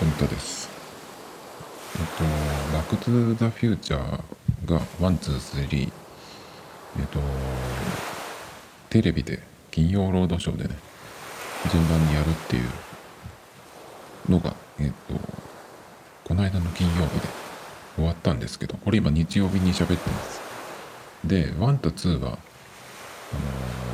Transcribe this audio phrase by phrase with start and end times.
[0.00, 0.70] 富田です。
[1.94, 2.24] えっと、
[2.72, 5.92] Back to the Future が one, two, three、
[6.98, 7.20] えっと、
[8.88, 9.40] テレビで
[9.70, 10.70] 金曜ロードショーでね、
[11.70, 12.70] 順番にやるっていう
[14.30, 14.94] のが、えっと、
[16.24, 17.28] この間の金曜日で
[17.96, 20.40] 終わったんですけど、これ今日曜日に喋ってます。
[21.26, 22.38] で、 one と two は、あの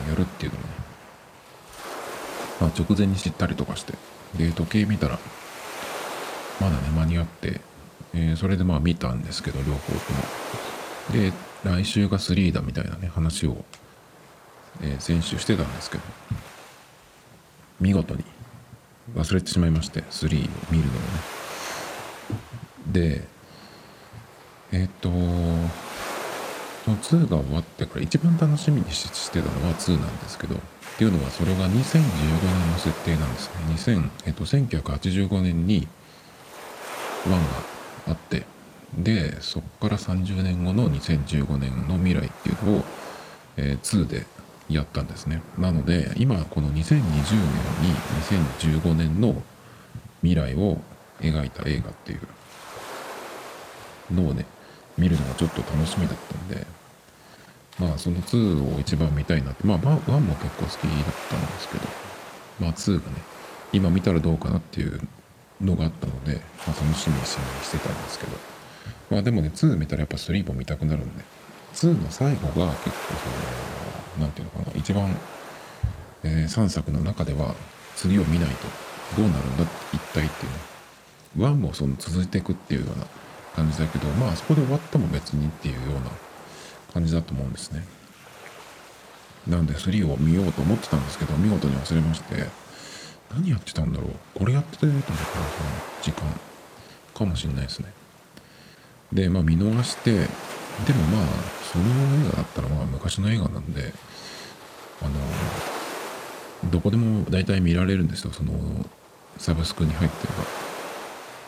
[0.06, 0.64] ー、やるっていうのね、
[2.60, 3.94] まあ、直前に知ったりとかして、
[4.36, 5.18] で、時計見たら、
[6.60, 7.60] まだね、間に合って、
[8.14, 10.22] えー、それでまあ見たんですけど、両方とも。
[11.12, 11.32] で、
[11.64, 13.64] 来週が3だみたいなね、話を、
[14.82, 16.04] えー、先週してたんですけど、
[17.80, 18.24] 見事に
[19.14, 21.36] 忘れてしまいまして、3を見るのをね。
[22.92, 23.22] で、
[24.72, 30.58] えっ、と、その2が終わってから一番楽しみにしてたのは2なんですけど、っ
[30.98, 33.50] ていうのはそれが2015年の設定なんです
[33.88, 33.98] ね。
[33.98, 35.88] 2000、えっ、と、1985年に
[37.26, 37.38] 1が
[38.08, 38.44] あって、
[38.96, 42.84] で、そこから30年後の2015年の未来っていうのを、
[43.56, 44.26] えー、2で
[44.68, 45.42] やったんですね。
[45.58, 47.94] なので、今この2020年に
[48.80, 49.42] 2015年の
[50.22, 50.78] 未来を
[51.20, 54.46] 描いた映画っていうのをね、
[54.96, 56.66] 見るのがちょっと楽しみだったんで、
[57.78, 61.84] まあその2を一番見たいなって、まあ1も結構好きだったんですけど、
[62.60, 63.16] まあ2がね、
[63.72, 65.00] 今見たらどうかなっていう
[65.60, 67.36] のがあったので、まあ、楽しみにし
[67.70, 68.36] てたんですけど、
[69.10, 71.24] まあでもね、2見たらやっぱ3も見たくなるんで、
[71.74, 73.14] 2の最後が結構
[74.14, 75.16] その、なんていうのかな、一番、
[76.24, 77.54] えー、3作の中では
[77.94, 78.66] 次を見ないと
[79.16, 80.58] どうなるんだ一体っていうね、
[81.36, 83.06] 1もその続いていくっていうような
[83.54, 86.10] 感じだけど、まあそこで終わっても別にっていうような
[86.92, 87.84] 感じだと思うんですね。
[89.46, 92.46] なので3を見ようと思ってたんですけど、見事に忘れまして、
[93.34, 95.70] 何やってたんだろうこれやってたよと思ったらその
[96.02, 96.40] 時間
[97.14, 97.92] かもしんないですね。
[99.12, 100.26] で、まあ見逃して、でも
[101.10, 101.26] まあ、
[101.72, 103.92] その映画だったらまあ昔の映画なんで、
[105.02, 108.32] あの、どこでも大体見られるんですよ。
[108.32, 108.52] その、
[109.38, 110.42] サブスクに入ってるか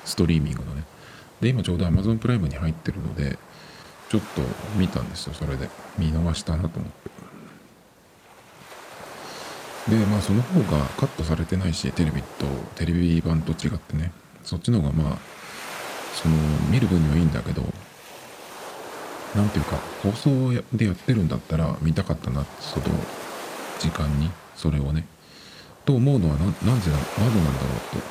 [0.04, 0.84] ストリーミングのね。
[1.40, 3.38] で、今ちょうど Amazon プライムに入ってるので、
[4.08, 4.42] ちょっと
[4.76, 5.68] 見たんですよ、それで。
[5.98, 7.10] 見逃したなと思って。
[9.88, 14.12] で、まあその方がカットされてないし、テレビと、テレビ版と違ってね、
[14.44, 15.18] そっちの方がまあ、
[16.14, 16.36] その、
[16.70, 17.62] 見る分にはいいんだけど、
[19.34, 22.86] なんていうか、放送でやってるんだったら見たかったな、その
[23.78, 25.06] 時間に、それをね。
[25.84, 28.06] と思うのはな、ぜな、なぜなんだろうって、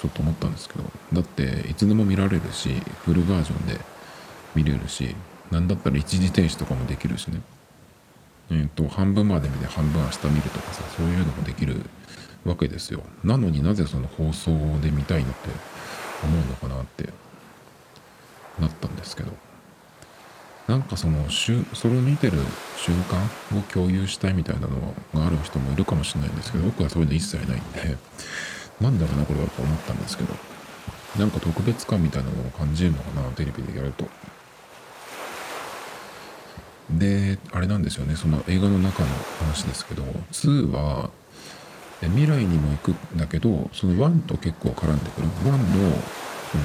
[0.00, 3.80] ちょっと思ったんですけど、だって、いつでも見られるし、フルバージョンで
[4.54, 5.16] 見れるし、
[5.50, 7.40] なんだったら一時停止とかもできるしね。
[8.50, 11.76] えーと、半分まで見て半分明日見るとかさそういうのもできる
[12.44, 13.02] わけですよ。
[13.24, 15.48] なのになぜその放送で見たいのって
[16.24, 17.08] 思うのかなって
[18.60, 19.32] なったんですけど。
[20.68, 22.38] なんかそのそれを見てる
[22.76, 27.96] 瞬間を共有したいみたいなのがある人もいるかもしれないんですけど僕はそういうの一切ないんで
[28.80, 30.34] なんだろうなこれはと思ったんですけど。
[31.18, 34.06] なんか特別感みたいなのを感じるのかなテレビでやると。
[36.98, 39.08] で、あれなんですよね、その映画の中の
[39.40, 41.10] 話ですけど、2は、
[42.02, 45.28] 未来にも行くんだけど、その1と結構絡んでくる。
[45.28, 46.08] 1の、
[46.50, 46.64] その、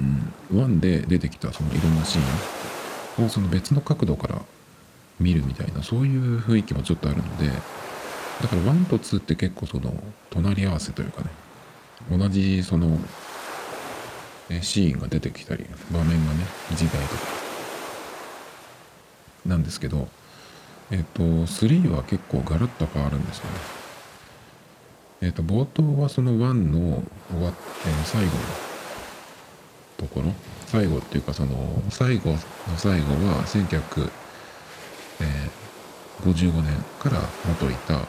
[0.00, 2.22] うん、1で出てきたそのいろんなシー
[3.22, 4.42] ンをその別の角度から
[5.18, 11.30] 見るみたいな、そういう雰囲気もちょっとあるので、だから1と2って結構その、隣り合わせというかね、
[12.10, 12.98] 同じその、
[14.62, 17.39] シーンが出てきたり、場面がね、時代とか、
[19.46, 20.08] なんですけど、
[20.90, 23.50] えっ、と、3は結構ガラッと変わるんですよね。
[25.22, 27.58] えっ、と、冒頭はその1の終わって、
[28.04, 28.38] 最後の
[29.98, 30.32] ところ、
[30.66, 32.38] 最後っていうかその、最後の
[32.76, 34.10] 最後は1955
[36.62, 38.06] 年から元いた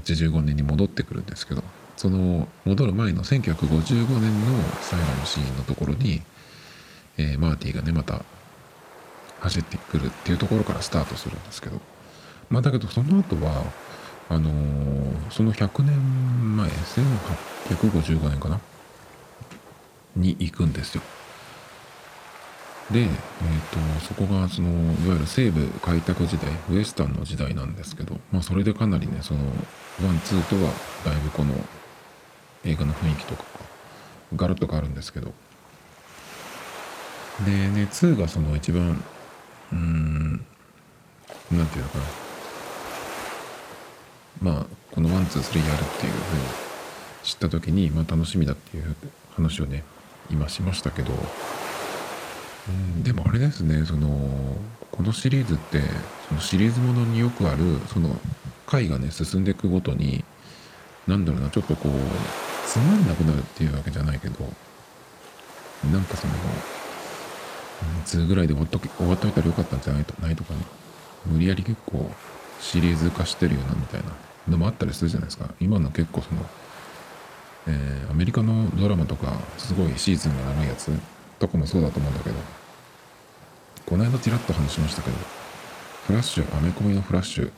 [0.00, 1.62] 85年に戻ってくるんですけど、
[1.96, 6.22] その戻る前の1955年の最後のシーンのところに、
[7.18, 8.24] えー、マーティがね、また
[9.40, 11.80] 走ってくるっていうところからスタートするんですけど。
[12.48, 13.64] まあだけどその後は
[14.28, 18.60] あのー、その100年前1855年かな？
[20.16, 21.02] に行くんですよ。
[22.90, 29.40] で、えーと、そこがそのいわゆる西部開拓時代ウエスタンの時代なんですけど、まあ、それでかなりねその
[30.04, 30.70] ワンツーとは
[31.04, 31.52] だいぶこの
[32.64, 33.44] 映画の雰囲気とか
[34.36, 35.32] ガラッと変わるんですけど。
[37.44, 39.02] でね2がその一番
[39.72, 40.44] うん。
[41.52, 42.04] なんていうのかな。
[44.42, 46.42] まあこの one two three やるっていうふうに
[47.22, 48.94] 知った時に、まあ、楽しみだっていう
[49.34, 49.84] 話をね
[50.30, 51.12] 今しましたけど、
[52.68, 54.08] うん、でもあれですねその
[54.92, 55.82] このシリーズって
[56.28, 58.16] そのシリーズものによくあるその
[58.66, 60.24] 回がね進んでいくごとに
[61.06, 61.92] なんだろうなちょっとこう
[62.66, 64.38] つまんなくなるっていうわけじゃないけど
[65.92, 66.34] なんかその
[68.04, 70.60] 2ぐらいで終わっと終わっといたらよかったんじゃないとないとかね。
[71.26, 72.10] 無理やり結構
[72.60, 74.12] シリーズ化してるよなみたいな。
[74.48, 75.48] のもあったりするじゃないですか。
[75.60, 76.40] 今の結構その、
[77.66, 80.90] えー、アメリカのドラマとかすごいシーズンが長いやつ
[81.38, 82.36] とかもそうだと思うんだけど
[83.84, 85.16] この間ちらっと話しましたけど
[86.06, 87.50] フラッシュアメコミのフラッシュを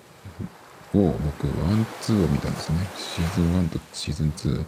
[0.94, 2.78] 僕ワンツーを見たんですね。
[2.96, 4.64] シーズン1とシーズン2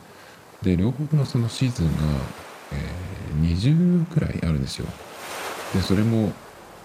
[0.62, 1.92] で両方のそのシーズンが、
[2.72, 4.86] えー、20くらいあるんですよ。
[5.74, 6.32] でそれも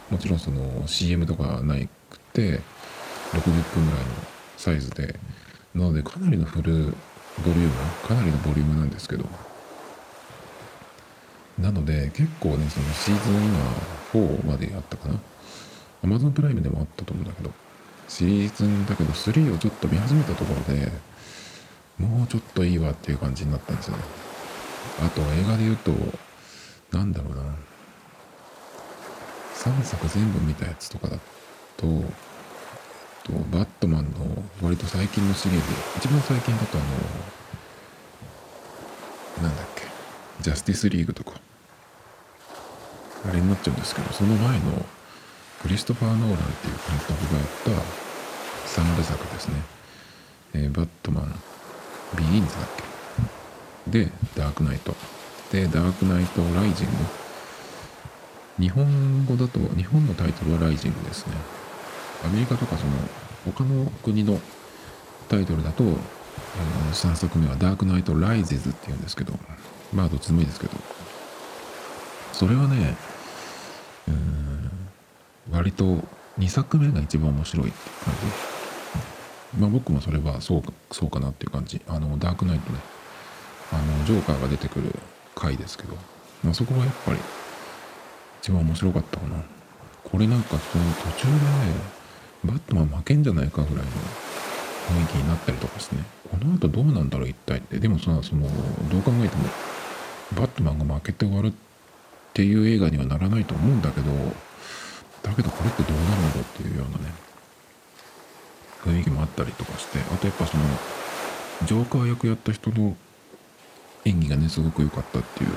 [0.09, 2.61] もちろんその CM とかなくて
[3.31, 3.41] 60
[3.73, 4.05] 分ぐらいの
[4.57, 5.19] サイズで
[5.73, 6.85] なのでかなりのフル
[7.43, 7.71] ボリューム
[8.07, 9.25] かなりのボリュームなんですけど。
[11.59, 13.59] なので結構ねそのシーズン今
[14.13, 15.15] 4まであったかな。
[16.03, 17.51] Amazon プライムでもあったと思うんだけど。
[18.07, 20.91] シーズンだけど3をちょっと見始めたところで
[21.97, 24.03] もうちょっといいわっていう感じになったんですよね。
[25.03, 25.91] あと映画で言うと
[26.91, 27.43] なんだろうな。
[29.65, 31.17] 3作全部見たやつとかだ
[31.77, 31.87] と
[33.23, 35.65] とバットマンの割と最近のシリーズ
[35.97, 36.81] 一番最近だとあ
[39.41, 39.81] のなんだっけ
[40.41, 41.33] ジャスティスリーグとか
[43.27, 44.85] あれになっちゃうんですけどその前の
[45.63, 47.47] クリストファー・ノーランっていう監督がやっ
[48.75, 49.55] た3部作ですね、
[50.53, 51.33] えー、バットマン
[52.15, 52.83] ビギンズだっけ？
[54.05, 54.95] でダークナイト。
[55.51, 56.93] でダークナイトライジング。
[58.59, 61.33] 日本語だと日本のタイトルはライジングですね。
[62.23, 62.93] アメリカとかその
[63.45, 64.39] 他の国の
[65.27, 65.95] タイトルだと、えー、
[66.91, 69.33] 3作目は Dark Knight Rises っていうんですけど
[69.93, 70.73] まあどっちでもいいですけど。
[72.31, 72.97] それはね
[74.09, 74.69] うん
[75.51, 75.99] 割と
[76.37, 79.59] 2作目が一番面白いって感じ。
[79.59, 81.81] まあ僕もそれはそうかそうかなっていう感じ。
[81.87, 82.79] あのダークナイトね。
[83.71, 84.93] あのジョーカーが出てくる
[85.33, 85.95] 回ですけど、
[86.43, 87.19] まあ、そこはやっぱり
[88.45, 89.41] 一番面白かったかな。
[90.03, 91.39] これなんかその途中でね
[92.43, 96.03] バットマン負けんじゃないかぐらいの雰囲気になったりとかしてね。
[96.29, 97.79] この後どうなんだろう一体って。
[97.79, 98.43] でもさその
[98.91, 99.45] どう考えても
[100.37, 101.51] バットマンが負けて終わるっ
[102.35, 104.11] ていう映画にはならないと思うんだけど
[105.23, 107.13] だけどこれってどうなるんだろうっていうようなね
[108.83, 109.97] 雰囲気もあったりとかして。
[110.13, 110.63] あとやっぱその
[111.63, 112.95] ジョーカー役やった人の
[114.05, 115.49] 演技がねすごく良かったっていう、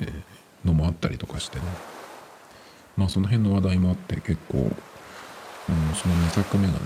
[0.00, 0.22] え、
[0.66, 1.64] のもあったりとかしてね。
[2.96, 4.70] まあその辺の話題もあって結構、うん、
[5.94, 6.78] その2作目がね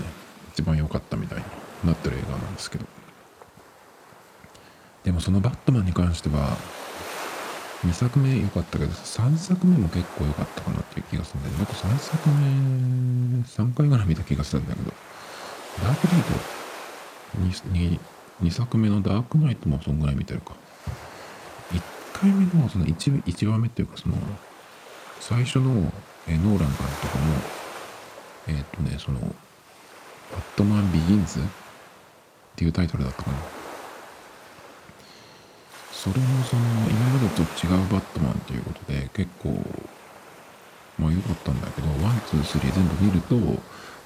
[0.53, 1.43] 一番良かったみたいに
[1.85, 2.85] なってる映画なんですけど。
[5.03, 6.55] でもそのバットマンに関しては
[7.85, 12.35] 2作目良かったけど3作目も結構良かったかなっていう気がするんだけど僕3作目
[13.41, 14.91] 3回ぐらい見た気がするんだけど
[15.83, 16.33] ダークナイト
[17.73, 17.99] ？2,
[18.43, 20.53] 2, 作目のダークナイトもそんぐらい見てるか。
[22.21, 24.15] 回目のその 1, 1話目っていうかその
[25.19, 25.91] 最初の、
[26.27, 31.43] えノーラン監督のえっ、とねそのバットマンビギンズっ
[32.55, 33.37] ていうタイトルだったかな。
[35.91, 39.49] それもその今までと違うバットマンっていうことで結構
[40.97, 43.35] まあ良かったんだけど one two three 全部見ると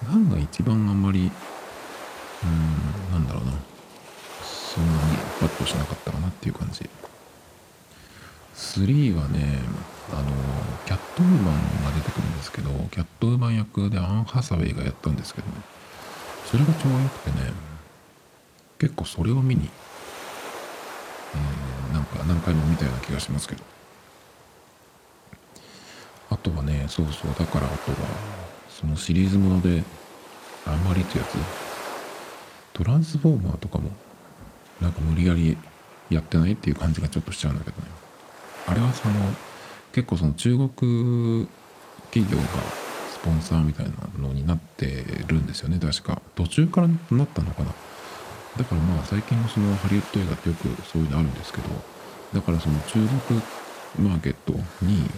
[0.04, 1.32] 何が一番あんまり
[2.44, 3.52] うんなんだろうな。
[4.44, 5.00] そんなに
[5.40, 6.90] パッとしなかったかなっていう感じ。
[8.56, 9.60] 3はね
[10.12, 10.32] あの
[10.86, 15.54] キャットウーマンが出てくるんですけどキャットウーマン役でアン・ハサウェイがやったんですけどね。
[16.46, 17.52] それがちょうどよくてね
[18.78, 19.70] 結構それを見に
[21.34, 23.64] えー、なんか何回も見たような気がしますけど。
[26.30, 27.98] あとはねそうそうだからあとは
[28.70, 29.84] そのシリーズもので
[30.66, 31.38] あんまりってやつ。
[32.74, 33.90] トランスフォーマーとかも
[34.82, 35.58] なんか無理やり
[36.10, 38.05] やってないっていう感じがちょっとしちゃうんだけどね。
[38.68, 39.14] あれはその
[39.94, 41.48] 結構その中国
[42.12, 42.44] 企業が
[43.12, 45.80] スポンサーみたいなのになってるんですよね。
[45.80, 46.22] 確か。
[46.36, 47.74] 途中からなったのかな。
[48.58, 51.70] だからまあ最近のそのハリウッド映画ってよくそういうのあるんですけど
[52.34, 53.44] だからその中国
[54.00, 55.10] マーケットに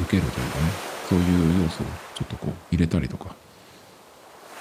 [0.00, 3.36] 受けるというかねそういう要素をちょっとこう入れたりとか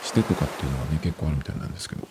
[0.01, 2.07] してとかっていうのはね結構あるみたいなんですけど。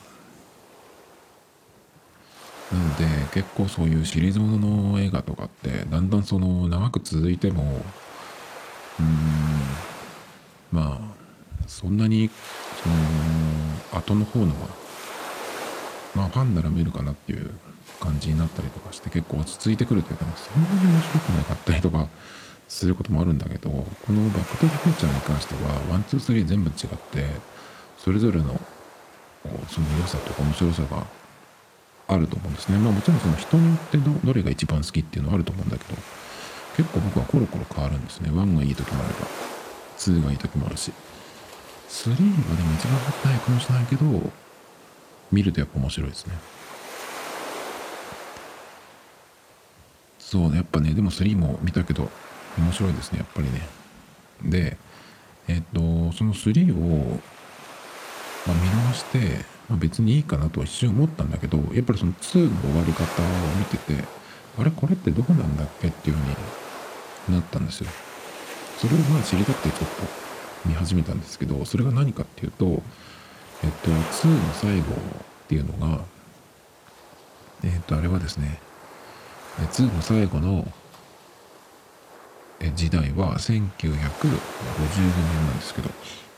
[2.73, 7.80] なので結構そういうシリーズものの映画とかってだんだんその長く続いても
[8.99, 9.06] うん
[10.73, 11.16] まあ
[11.66, 12.30] そんなに
[12.82, 14.68] その後の方のは
[16.14, 17.50] まあファンなら見るかなっていう
[18.00, 22.08] 感じになったりとかして結構落ち着いてくるというか、そんなに面白くなかったりとか
[22.68, 26.75] することもあるんだけどこのバック・トゥ・ザ・フューチャーに関しては one two three 全部違っ
[27.12, 27.26] て
[27.96, 28.61] それぞれの
[29.68, 31.06] その良さとか面白さが
[32.08, 32.78] あると思うんですね。
[32.78, 35.98] まあもちろんその人によってどれが一番好きっていうのはあると思うんだけど
[36.76, 38.30] 結構僕はコロコロ変わるんですね。
[38.30, 39.26] 1がいい時もあれば
[39.98, 40.92] 2がいい時もあるし。
[41.88, 42.22] 3はで
[42.62, 42.94] も一番
[43.25, 44.32] ないかもしれないけど
[45.32, 46.34] 見るとやっぱ面白いですね。
[50.18, 50.56] そうね。
[50.56, 52.10] やっぱねでも3も見たけど
[52.58, 53.18] 面白いですね。
[53.18, 53.62] やっぱりね。
[54.42, 54.76] で
[55.48, 55.80] えっ、と
[56.12, 57.20] その3を、
[58.46, 63.26] まあ、見直して、まあ、別にいいかなと一瞬思ったんだけどやっぱりその2の終わり方を
[63.58, 64.04] 見てて
[64.58, 66.37] あれこれってどこなんだっけっていう風に
[67.35, 67.90] なったんですよ。
[68.78, 70.02] それをまあ知りたくてちょっと
[70.66, 72.82] 見始めたんですけどそれが何かっていうと
[73.64, 74.88] えっと2の最後っ
[75.49, 76.04] ていうのが
[77.64, 78.61] えっとあれはですね
[79.58, 80.70] 2の最後の
[82.75, 83.96] 時代は1955年
[85.46, 85.90] なんですけど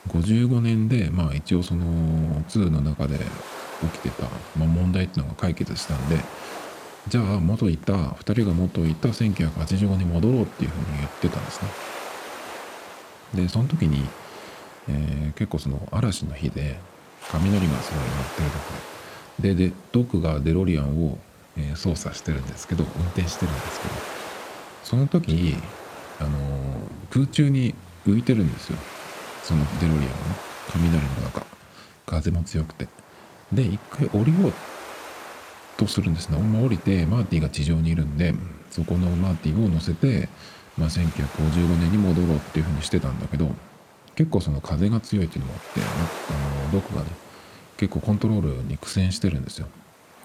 [0.09, 3.19] 55年でまあ一応その2の中で
[3.83, 4.25] 起きてた、
[4.59, 6.17] まあ、問題っていうのが解決したんで
[7.09, 11.69] じゃあ元いた2人が元いた1985年に戻ろうっていうふうに言ってたんですね。
[13.35, 14.07] でその時に、
[14.89, 16.79] えー、結構その嵐の日で
[17.31, 18.65] 雷がすごい鳴ってるとこ
[19.41, 21.19] ででドクがデロリアンを、
[21.57, 23.95] えー、操作してるんですけど運転してるんですけど
[24.83, 25.55] その時
[26.21, 26.31] あの
[27.11, 27.75] 空中に
[28.07, 28.79] 浮いてるんですよ。
[29.49, 30.15] そのデロリアンがね
[30.71, 31.47] 雷の中。
[32.05, 32.87] 風も強くて。
[33.51, 34.53] で一回降りよう
[35.79, 36.39] とするんですね。
[36.39, 38.35] ま降りてマーティが地上にいるんで
[38.71, 40.29] そこのマーティを乗せて、
[40.77, 43.49] まあ、1955年に戻ろうっていうふうにしてたんだけど
[44.17, 47.09] 結構その風が強いっていうのもあってあのドクがね
[47.79, 49.67] 結構コントロールに苦戦してるんですよ。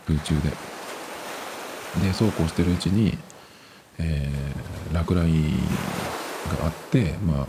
[0.06, 0.50] 空中で。
[2.06, 3.18] でそうこうしてるうちに
[4.00, 5.52] えー、落雷
[6.60, 7.48] があってまあ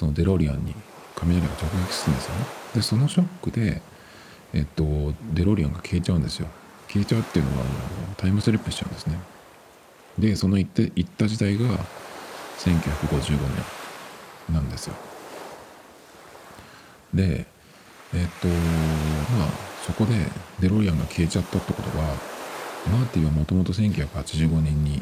[0.00, 0.74] そのデロリアンに
[1.14, 2.46] 雷が直撃するんですよね。
[2.74, 3.82] でそのショックで
[4.54, 6.48] えっとデロリアンが消えちゃうんですよ。
[6.88, 7.66] 消えちゃうっていうのは
[8.16, 9.18] タイムスリップしちゃうんですね。
[10.18, 11.64] でその行って行った時代が
[12.60, 13.36] 1955
[14.48, 14.94] 年なんですよ。
[17.12, 17.46] で
[18.14, 19.48] えっとまあ
[19.86, 20.14] そこで
[20.60, 22.04] デロリアンが消えちゃったってことは
[22.90, 25.00] マーティはもともと1985年にい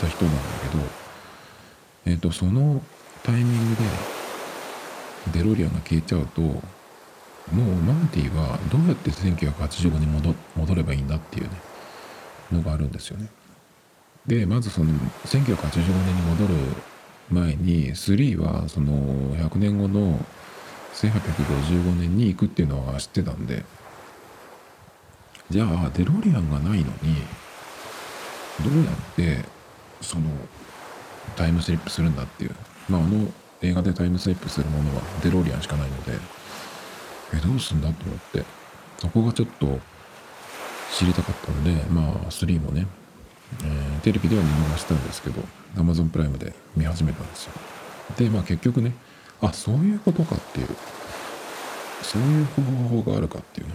[0.00, 0.82] た人なんだけど、
[2.06, 2.82] えっ、と、その
[3.22, 3.82] タイミングで
[5.32, 6.60] デロリアンが消えちゃうと、も
[7.52, 11.50] うマーティはどうやって1985年戻戻ればいいんだっていうね、
[12.50, 13.28] のがあるんですよね。
[14.26, 14.92] で、まずその
[15.26, 16.54] 1985年に戻る
[17.30, 20.18] 前に、3はその100年後の
[20.94, 23.64] 1855年に行くっていうのは知ってたんで、
[25.50, 27.16] じゃあデロリアンがないのに
[28.64, 29.44] どうやって
[30.00, 30.24] その
[31.36, 32.54] タイムスリップするんだっていう
[32.88, 33.28] まああの
[33.62, 36.12] 映画でタイムスリップするものはデロリアンしかないので
[37.34, 38.44] えどうすんだと思って
[38.98, 39.78] そこがちょっと
[40.92, 42.86] 知りたかったのでまあ3もね、
[43.64, 45.42] えー、テレビでは見逃したんですけど
[45.76, 47.52] Amazon プライムで見始めたんですよ。
[48.16, 48.92] でまあ結局ね
[49.40, 50.68] あそういうことかっていう
[52.02, 52.62] そういう方
[53.02, 53.74] 法があるかっていうね。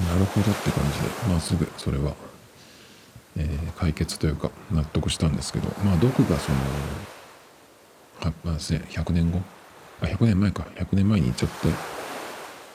[0.00, 2.14] なるほどって感じで、まあ、すぐそれは、
[3.36, 6.58] えー、解決というか納得したんですけど、まあ、毒がその、
[8.20, 9.42] 100年後？
[10.00, 10.64] あ100年前か。
[10.76, 11.72] 100年前に行っちゃってっ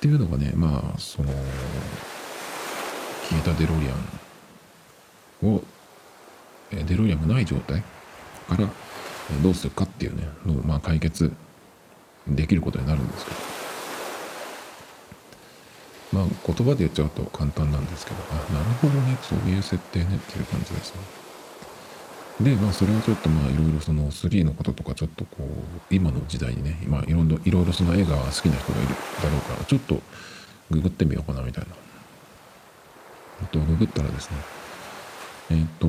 [0.01, 1.29] ていうのがねまあその
[3.29, 5.63] 消えたデロリアンを
[6.71, 7.81] デロリアンがない状態
[8.47, 8.69] から
[9.43, 11.33] どうするかっていうねのまあ解決
[12.27, 13.58] できることになるんですけど。
[16.11, 21.01] まあ言葉で言っちゃうと簡単なんですけど、あ、なるほどね、そういう設定ねっていう感じですね。
[22.41, 30.01] で、まあそれはちょっとまあいろいろその3のこととかちょっとこう、今の時代にね、今いろいろいろその映画が好きな人がいるだろうから、ちょっと
[30.71, 31.75] ググってみようかなみたいな。
[33.41, 34.37] えっと、ググったらですね、
[35.51, 35.87] えっと、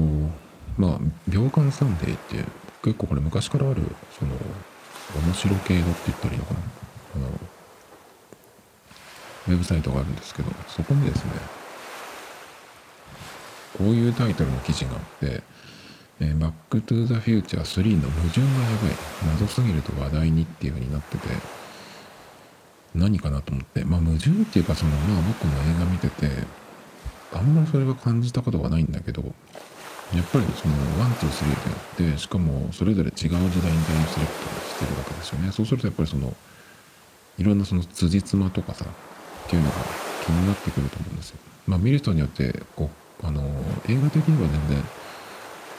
[0.79, 0.99] まあ、
[1.29, 2.45] 秒刊SUNDAY って、
[2.83, 3.83] 結構これ昔からある、
[4.19, 4.33] その、
[5.27, 6.61] 面白系のって言ったらいいのかな。
[7.17, 7.29] あの
[9.49, 11.33] ウェブサイトがあるんですけど、そこにですね、
[13.79, 15.43] こういうタイトルの記事があって、
[16.21, 19.33] えー、バックトゥザフューチャー3の矛盾がやばい。
[19.33, 21.29] 謎すぎると話題にっていう風になってて、
[22.95, 26.29] 何かなと思って、まあ矛盾っていうかその、まあ僕も映画見てて、
[27.33, 29.29] あんまりそれは感じたことがないんだけど、や
[30.21, 34.35] っぱりその1、2、3でやって、しかもそれぞれ違う時代にタイムスリップ
[34.69, 35.53] してるわけですよね。
[35.53, 36.35] そうするとやっぱりその、
[37.39, 38.85] いろんなその辻褄とかさ、
[39.51, 39.77] っていうのが
[40.25, 41.39] 気になってくると思うんですよ。
[41.67, 42.89] まあ見る人によってこ
[43.21, 43.43] うあの
[43.89, 44.85] 映画的には全然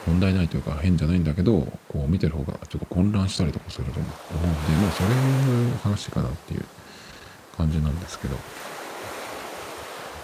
[0.06, 6.64] 問題ないというか変じゃないんだけどこう見てる方がちょっと混乱したりとかすると思うんでまあそれの話かなっていう
[7.56, 8.36] 感じなんですけど、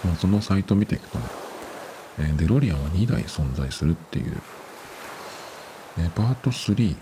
[0.05, 1.25] まあ、そのサイト見ていくとね、
[2.19, 4.37] えー、デロリアンは2台存在するっていう、
[5.97, 6.95] えー、パート3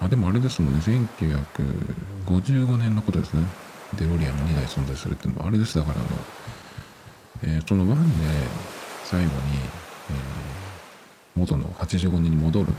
[0.00, 3.44] あでもあれですもんね1955年のことですね。
[3.98, 5.78] デロリアンが2台存在するっていうのもあれです。
[5.78, 6.08] だからあの、
[7.56, 7.96] えー、その1で
[9.04, 9.30] 最後に、
[10.10, 10.52] えー
[11.36, 12.72] 元の85年に戻るっ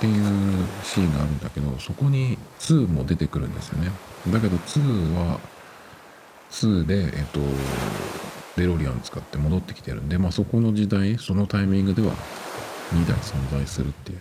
[0.00, 3.90] ていうシーンがあるんだけどそこに2も出てくるんですよね。
[4.32, 5.38] だけど2は
[6.50, 7.40] 2でえっと
[8.56, 12.14] デロリアン使って戻ってきてるんでまあそこの時代そのタイミングでは
[12.92, 14.20] 2台存在するっていう。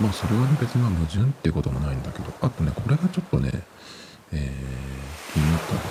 [0.00, 3.50] まあそれはね別に矛盾っていうこともないんだけどあとねこれがちょっとね、
[4.32, 5.82] えー、気になったんだ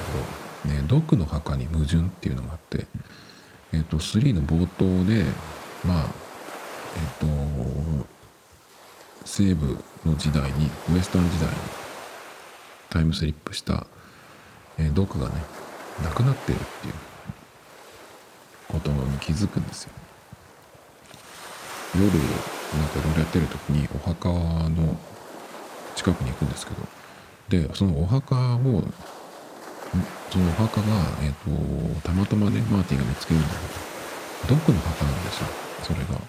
[0.66, 2.86] けどねドックの墓に矛盾っていうのがあって
[3.76, 5.26] えっ、ー、と、3の冒頭で、
[5.84, 6.06] まあ、
[6.96, 8.08] えっ、ー、と、
[9.26, 11.56] 西部の時代に、ウエスタン時代に
[12.90, 13.86] タイムスリップした、
[14.78, 15.34] えー、ドクがね、
[16.04, 16.94] 亡くなってるっていう
[18.70, 19.92] ことに気づくんですよ。
[21.96, 22.12] 夜、
[22.77, 24.98] なんかいろいろやってる時にお墓の
[25.96, 28.84] 近くに行くんですけど、で、そのお墓を
[30.32, 30.88] そのお墓が、
[31.22, 33.55] え、ー、と、たまたまね、マーティンが見つけるんだけ
[34.53, 35.48] ど、ドッグの墓なんですよ、
[35.84, 36.20] それが。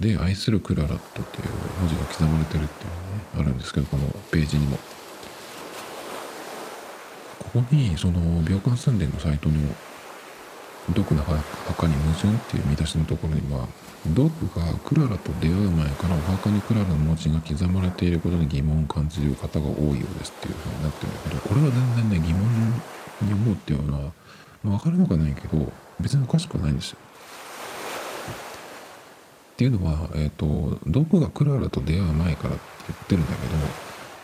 [0.00, 1.48] で、愛するクララットっていう
[1.80, 4.78] 文字が刻まれてるっていうのがね、あるんですけど、このページにも。
[7.38, 9.54] ここに、その、秒間寸伝のサイトの、
[10.94, 13.66] ドッグの墓に矛盾っていう見出しのところには、
[14.14, 22.42] ドッグがクララと出会う前からお墓にクララの文字が刻まれていることに疑問を感じる方が多いようですっていうふうになってるんだけど、これは全然ね、疑問
[23.22, 24.12] に思うっていうのは、
[24.62, 26.98] まあ、分かるのかないけど、別におかしくはないんですよ。
[29.54, 33.54] っていうのは、え、ー、と、ドッグがクララと出会う前からって言ってるんだけど、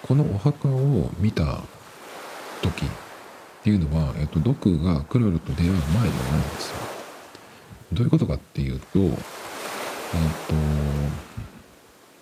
[0.02, 1.60] このお墓を見た
[2.60, 2.88] 時っ
[3.62, 6.76] ていうのは、え、ー、と、ドッグがクララと出会う前ではないんですよ。
[7.94, 8.98] どういうことかっていうと、
[10.14, 10.54] えっと、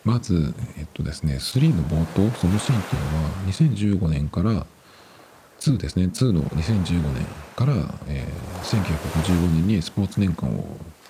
[0.04, 4.66] まず、えっとですね、3の冒頭、そのシーンっていうのは、2015年から、
[5.60, 7.74] 2ですね、2の2015年から、
[8.06, 10.64] えー、1955年にスポーツ年間を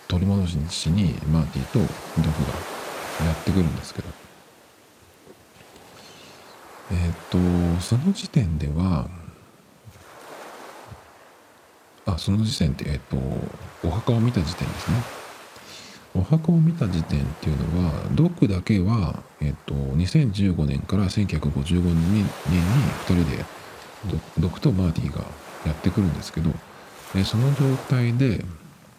[0.08, 1.84] 取り戻しに、マーティーとド
[2.30, 2.44] フ
[3.20, 4.08] がやってくるんですけど、
[6.92, 7.38] えっと、
[7.80, 9.08] その時点では、
[12.06, 13.16] あ、その時点って、えっと、
[13.86, 15.19] お墓を見た時点ですね。
[16.14, 22.24] お墓を見た時点っていうのはドクだけは、えっと、2015年から1955年に
[23.06, 23.44] 2人で
[24.38, 25.24] ドクとマーティーが
[25.66, 26.50] やってくるんですけど、
[27.14, 28.44] えその状態で、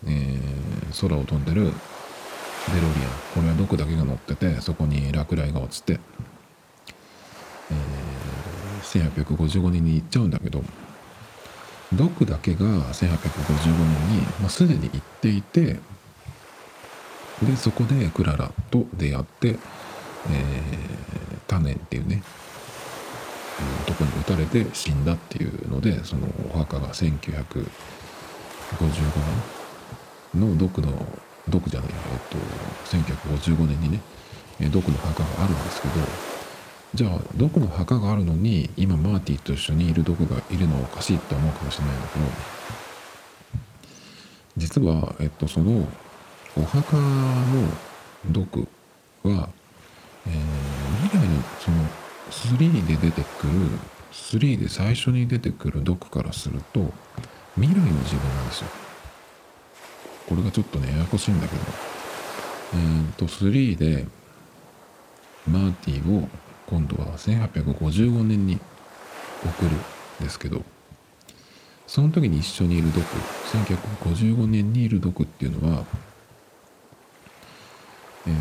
[0.05, 1.73] えー、空を飛んでるデロリアン
[3.33, 5.99] これはドクだけが乗っててそこに落雷が落ちて、
[7.71, 10.63] えー、1855年に行っちゃうんだけど
[11.93, 12.59] ドクだけが
[12.93, 15.79] 1855年に、まあ、すでに行っていて
[17.43, 19.57] でそこでクララと出会って、えー、
[21.47, 22.21] タネっていうね
[23.85, 27.65] とこに撃たれて死んだっていうのでそのお墓が1955
[30.33, 31.05] 年の毒の
[31.49, 32.37] 毒じゃないえっと
[32.95, 33.99] 1955年にね
[34.69, 35.93] 毒の墓があるんですけど
[36.93, 42.25] じゃあ毒の墓があるのに今マーティと一緒にいる毒がいるのはおかしいって思うかもしれないんだけど
[44.57, 45.87] 実は、えっと、その
[46.57, 47.03] お墓の
[48.29, 48.67] 毒
[49.23, 49.49] は、
[50.27, 51.77] えー、未来のその
[52.29, 53.53] 3で出てくる
[54.11, 56.91] 3で最初に出てくる毒からすると
[57.55, 58.69] 未来の自分なんですよ。
[60.27, 61.61] これがちょっとねややこしいんだけど
[62.73, 64.05] えー、と3で
[65.45, 66.27] マーティを
[66.67, 68.59] 今度は1855年に
[69.43, 70.61] 送るんですけど
[71.85, 73.03] その時に一緒にいる毒
[73.51, 75.83] 1955年にいる毒っていうのは
[78.27, 78.37] えっ、ー、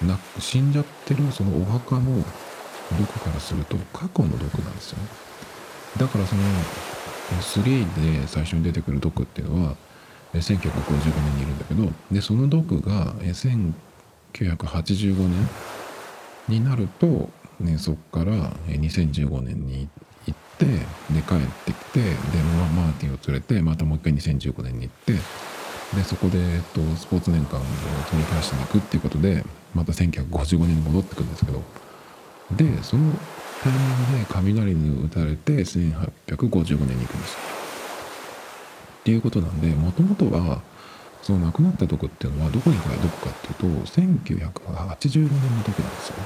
[0.00, 2.24] とな死んじゃってるそのお墓の
[2.98, 5.04] 毒からすると過去の毒なんですよね。
[5.98, 6.42] だからその
[7.40, 9.76] 3で最初に出てくる毒っていうのは
[10.34, 15.48] 1955年にいるんだけどでその毒が1985年
[16.48, 19.88] になると、ね、そこから2015年に
[20.26, 20.76] 行ってで
[21.22, 22.10] 帰ってきてで
[22.74, 25.14] マーティンを連れてまたもう一回2015年に行って
[25.94, 27.64] でそこで、えっと、スポーツ年間を
[28.10, 31.62] 取り返しに行くっていうことでまた1955年に戻ってくるんですけど
[32.56, 33.12] でその
[33.62, 37.38] タイミングで雷に打たれて1855年に行くんですよ。
[39.00, 40.62] っていうことなんでもともとは
[41.22, 46.16] その亡くなった毒っていうのはどこにからどこかっていうと1985年の毒なんですよ。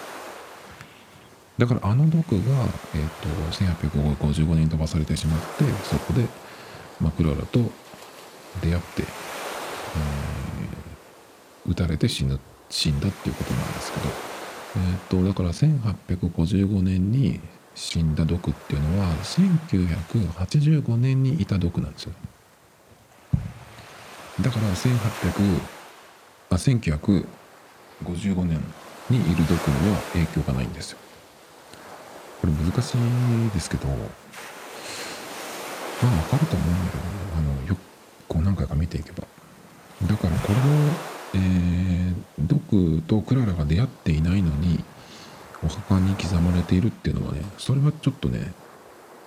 [1.58, 6.26] だからあの毒が、えーと、1855年に飛ばされてしまってそこで、
[7.00, 7.60] まあ、クララと
[8.60, 9.04] 出会って、
[9.96, 12.38] えー、撃たれて死ぬ
[12.70, 14.08] 死んだっていうことなんですけど、
[14.76, 17.40] えーと、だから1855年に
[17.74, 22.12] 死んだ毒っていうのは1985年にいた毒なんですよ。
[24.40, 25.60] だから1800
[26.50, 28.60] あ1955年
[29.08, 30.98] にいる毒には影響がないんですよ。
[32.40, 33.96] これ難しいですけどまあ
[36.22, 37.02] 分かると思うんだけど、
[37.38, 37.76] あのよ
[38.28, 39.26] こう何回か見ていけば
[40.02, 40.60] だからこれを、
[41.34, 44.84] えー、ドクとクララが出会っていないのに
[45.64, 48.52] お墓に刻まれているっていうのはねそれはちょっとね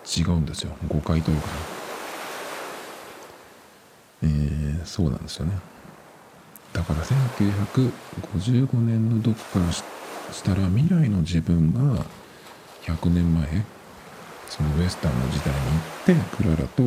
[0.05, 0.71] 違うんですよ。
[0.87, 1.47] 誤解というか。
[1.47, 1.53] ね
[4.23, 5.53] えー、そうなんですよね。
[6.73, 9.83] だから1955年のドクからし
[10.43, 12.05] たら未来の自分が
[12.83, 13.47] 100年前
[14.47, 16.83] そのウエスタンの時代に行ってクララと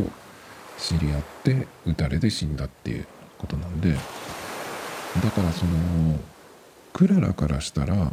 [0.78, 3.06] 知り合って撃たれて死んだっていう。
[3.40, 5.72] ことなんでだからその
[6.92, 8.12] クララからしたら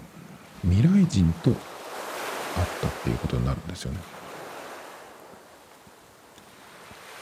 [0.64, 1.58] 未来人と会っ
[2.82, 4.00] たっていうことになるんですよね。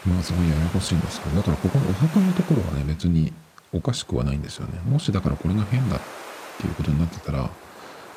[0.05, 3.33] まあすごいややこしいんですけどだからここのお墓のところはね別に
[3.73, 4.79] おかしくはないんですよね。
[4.89, 5.99] もしだからこれが変だっ
[6.59, 7.49] ていうことになってたら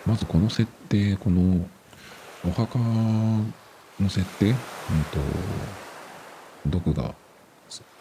[0.06, 1.66] まずこの設定この
[2.46, 2.78] お墓
[4.02, 4.58] の設定、うんと、
[6.66, 7.14] 毒が、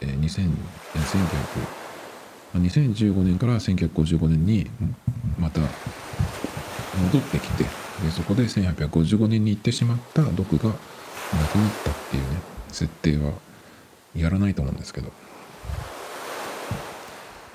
[0.02, 0.52] え、2000
[0.94, 1.88] 1900
[2.56, 4.70] 2015年から1955年に
[5.38, 7.70] また戻ってきてで
[8.12, 10.74] そこで1855年に行ってしまった毒がな
[11.48, 12.28] くなったっていうね
[12.70, 13.34] 設定は
[14.16, 15.12] やらないと思うんですけど。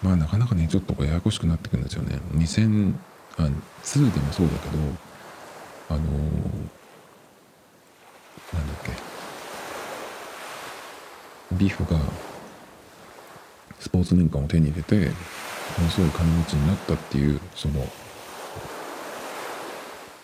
[0.02, 2.18] まあなかなかねちょっとややこしくなってくるんですよね。
[2.34, 2.94] 2000
[3.38, 3.42] あ
[3.84, 4.78] 2でもそうだけど
[5.90, 6.02] あのー、
[8.52, 9.21] なんだっけ。
[11.58, 12.00] ビフが
[13.78, 17.80] スポーツ年間を手に入れてものすごい金持ちになったっていうその、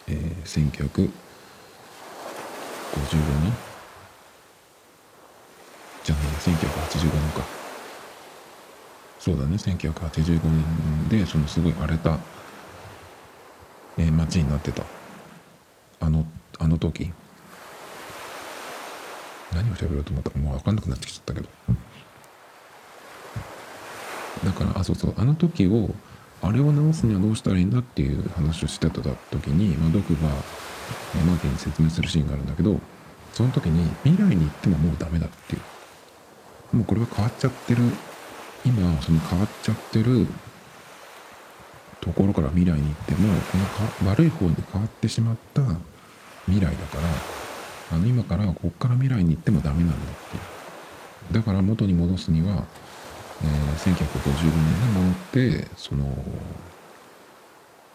[0.08, 1.10] えー、1955
[3.42, 3.52] 年？
[6.04, 7.42] じゃない1985年か。
[9.18, 12.18] そうだね1985年でそのすごい荒れた、
[13.98, 14.84] えー、街になってた。
[16.00, 16.24] あの
[16.58, 17.12] あの時。
[19.54, 21.48] 何を喋ろうと思ったかもう分かんなくなってきちゃったけど。
[24.44, 25.14] だからあそうそう。
[25.16, 25.90] あの時を
[26.42, 30.28] あれを直すにはどうしたらいいんだっていう話をしてた時に、まあ、ドクが
[31.26, 32.78] マーティンに説明するシーンがあるんだけど
[33.32, 35.58] その時に未来に行ってももうダメだってい
[36.72, 36.76] う。
[36.76, 37.82] もうこれは変わっちゃってる。
[38.66, 40.26] 今その変わっちゃってる
[42.00, 45.62] ところから未来に行ってもこの悪い方に変わってしまった
[46.46, 47.47] 未来だから
[47.90, 49.98] あの今からここから未来に行ってもダメなんだっ
[50.30, 50.40] てい
[51.32, 51.34] う。
[51.34, 52.64] だから元に戻すには、
[53.42, 56.04] えー、1955年に戻ってその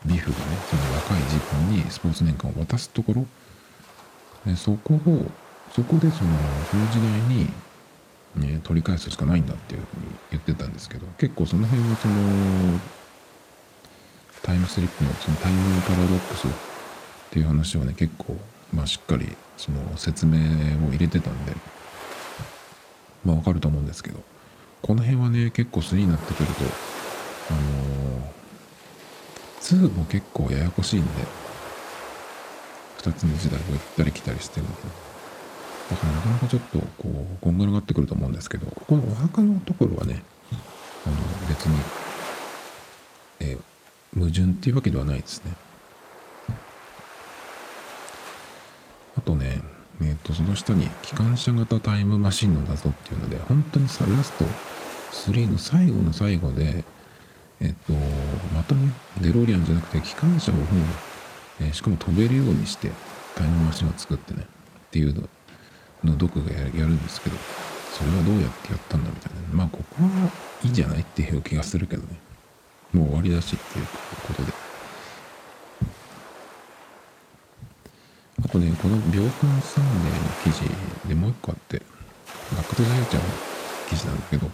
[0.06, 3.26] ビフがねその若い自分にスポーツ年間を渡すところ。
[4.58, 5.32] そこを
[5.74, 6.32] そこでその
[6.70, 7.50] その時代に、
[8.36, 12.14] ね、取り返すしかないんだっていうふうに言ってたんですけど結構その辺はその
[14.42, 16.52] タイムスリップのそのタイムパラドックスっ
[17.32, 18.36] ていう話はね結構、
[18.74, 20.38] まあ、しっかりその説明
[20.88, 21.54] を入れてたんで
[23.26, 24.20] まあわかると思うんですけど
[24.82, 26.54] この辺はね結構3になってくると
[27.50, 31.10] あのー、2も結構ややこしいんで
[32.98, 34.76] 2つの時代を行ったり来たりしてるんで
[35.90, 40.24] だからなかなかちょっとこうこんがらがってくると思うんですけどここのお墓のところはね
[41.06, 41.16] あの
[41.50, 41.78] 別に、
[43.42, 45.52] えー、矛盾っていうわけではないですね。
[49.18, 49.62] あとね、
[50.02, 54.46] えっ、ー、と、その下に機関車型タイムマシンの謎っていうので、本当にさ、ラスト
[55.14, 56.84] 3の最後の最後で、
[57.62, 57.94] えっ、と、
[58.56, 60.56] またね、デロリアンじゃなくて機関車を、
[61.62, 62.92] えー、しかも飛べるようにして
[63.36, 64.46] タイムマシンを作ってね、
[64.88, 65.30] っていうの
[66.04, 67.38] の毒がやるんですけど、
[67.94, 69.40] それはどうやってやったんだみたいな。
[69.54, 70.32] まあ、ここは
[70.64, 72.20] いいんじゃないっていう気がするけどね。
[72.92, 73.86] もう終わりだしっていう
[74.28, 74.54] ことで。
[78.43, 81.82] あとね、この秒刊サンデーの記事でもう一個あって、
[82.56, 83.30] バックトゥザフューチャーの
[83.90, 84.52] 記事なんだけど、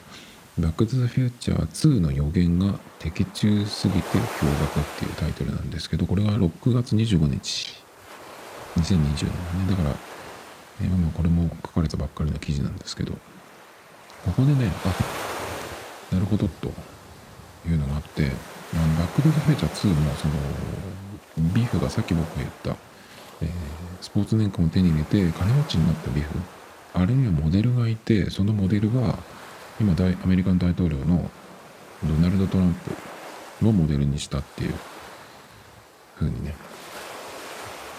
[0.59, 7.79] バックトゥザフューチャー2の予言が的中すぎて驚愕っていうタイトルなんですけど、これが6月25日
[8.77, 9.95] 2020年ねだから、
[10.81, 13.13] えー、まあこれも書かれたばっかりの記事なんですけど
[14.25, 16.71] ここでねあなるほどと
[17.67, 20.33] いうのがあってあのバック・ドゥ・ザ・フェイチャー2もその
[21.53, 22.75] ビーフがさっき僕が言った、
[23.41, 23.49] えー、
[24.01, 26.29] スポーツ年間を手に入れて金持ちになったビフ
[26.93, 29.17] あれにはモデルがいてそのモデルが
[29.79, 31.29] 今大アメリカの大統領の
[32.03, 32.73] ドナルド・トラン
[33.61, 34.73] プをモデルにしたっていう
[36.15, 36.55] ふうにね、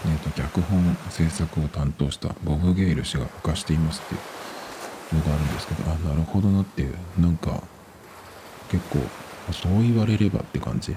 [0.07, 4.18] えーと、脚本制作を担当したボブ・ゲイル氏が明かしていますってい
[5.18, 7.62] うのがあるんですけどあなるほどなっていうなんか
[8.70, 8.98] 結構
[9.53, 10.96] そう言われればって感じ。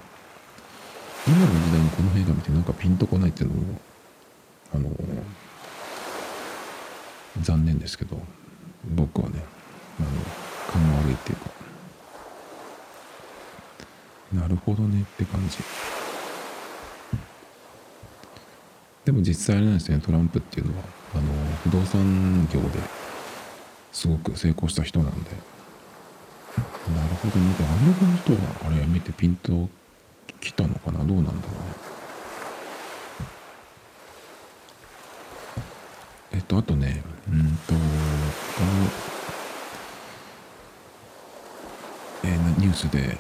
[1.26, 3.80] 今の時代にこの映画見てなんかピンとこないっていうのも
[4.74, 4.90] あの
[7.42, 8.18] 残念ですけど
[8.96, 9.44] 僕はね
[10.00, 10.10] あの
[10.72, 11.50] 勘が悪いっていうか
[14.34, 15.58] なるほどねって感じ。
[19.06, 20.84] でも実際あれなんですねトランプっていうのは。
[21.16, 21.24] あの
[21.64, 22.70] 不動産業で
[23.92, 25.30] すごく成功した人なんで。
[25.30, 25.36] な
[27.08, 27.54] るほどね。
[27.60, 29.70] アメリカの人はあれやめてピンと
[30.42, 31.04] 来たのかな？
[31.06, 31.40] どうなんだろうね
[36.32, 37.80] えっとあとねうんと他の
[42.26, 43.18] えー、ニュースで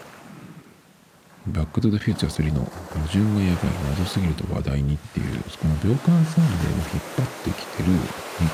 [1.47, 7.99] バック・トゥ・ザ・フューチャー3の矛盾がやばい謎すぎると話題にっていうこの秒間サンデーを引っ張ってきてるニ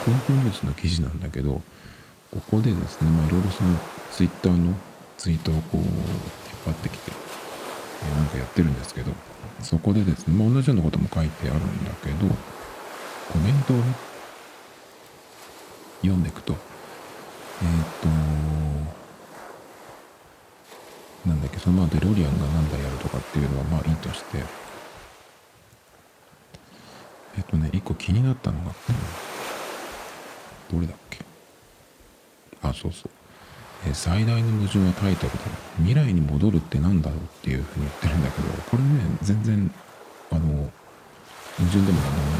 [0.04, 1.62] コンプニュースの記事なんだけど
[2.32, 3.78] ここでですねまあいろいろその
[4.12, 4.74] ツイッターの
[5.18, 5.86] ツイートをこう引っ
[6.66, 7.12] 張ってきて
[8.18, 9.12] なんかやってるんですけど
[9.62, 12.26] そこでですね、まあ、同じようなことも書いてあるんだけど
[13.32, 14.09] コメントを
[16.02, 16.54] 読んでいくと。
[16.54, 16.56] え
[17.66, 17.68] っ、
[18.02, 18.08] と
[21.30, 24.44] なんだっけそのまあデロリアンが何だやるとかっていうのはまあいいとして。
[27.38, 28.72] えっ、とね一個気になったのが
[30.72, 31.20] どれだっけ？
[32.62, 33.12] あそうそう。
[33.88, 35.40] え最大の矛盾はタイトルで
[35.78, 38.90] 未来に戻るって何だろうっていうふうに言ってるんだけどこれね
[39.22, 39.74] 全然
[40.32, 42.39] あの矛盾でもなんでもない。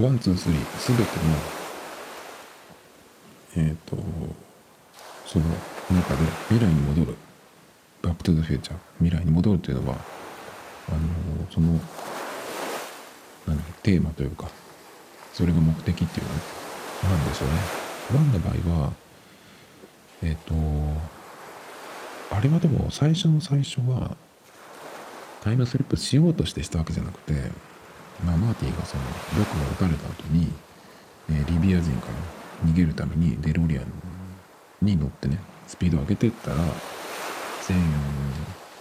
[0.00, 1.08] one two three 全ての
[3.56, 3.96] えっ、ー、と
[5.26, 5.44] その
[5.90, 7.14] 中で未来に戻る。
[8.02, 9.96] バックトゥザフューチャー未来に戻るっていうのは
[10.88, 10.98] あの
[11.50, 11.78] その
[13.46, 14.48] 何テーマというか
[15.32, 16.32] それが目的っていうの
[17.12, 17.54] はなんでしょうね。
[18.14, 18.92] one の場合は
[20.22, 20.36] えっ、ー、
[22.30, 24.16] とあれはでも最初の最初は
[25.42, 27.50] タイムスリップしようとしてしたわけじゃなくて、
[28.24, 29.02] まあ、マーティがその
[29.36, 30.52] ロックが撃たれた後に、
[31.30, 33.86] えー、リビア人から逃げるためにデロリアン
[34.80, 36.56] に乗ってねスピードを上げてったら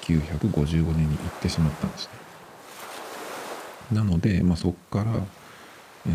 [0.08, 2.12] 1955年に行ってしまったんですね。
[3.92, 6.14] なので、まあ、そこから、えー、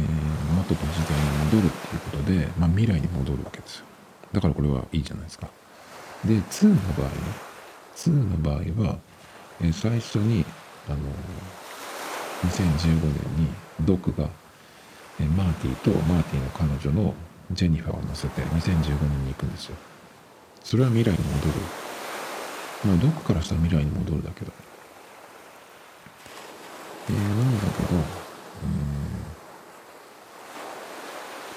[0.54, 3.84] 元の時代に戻るっていうことで、まあ、未来に戻るわけですよ。
[4.32, 5.48] だからこれはいいじゃないですか。
[6.24, 7.14] で、2の場合ね、
[7.96, 8.98] 2の場合は、
[9.60, 10.44] え最初に、
[10.88, 10.98] あの
[12.44, 13.48] 2015年に
[13.80, 14.28] ドクが、
[15.36, 17.14] マーティとマーティの彼女の
[17.52, 19.76] ジェニファーを乗せて2015年に行くんですよ。
[20.62, 21.54] それは未来に戻る。
[22.84, 24.52] まあ、ドクからしたら未来に戻るだけど。
[27.08, 28.02] えー、なんだけど、うん、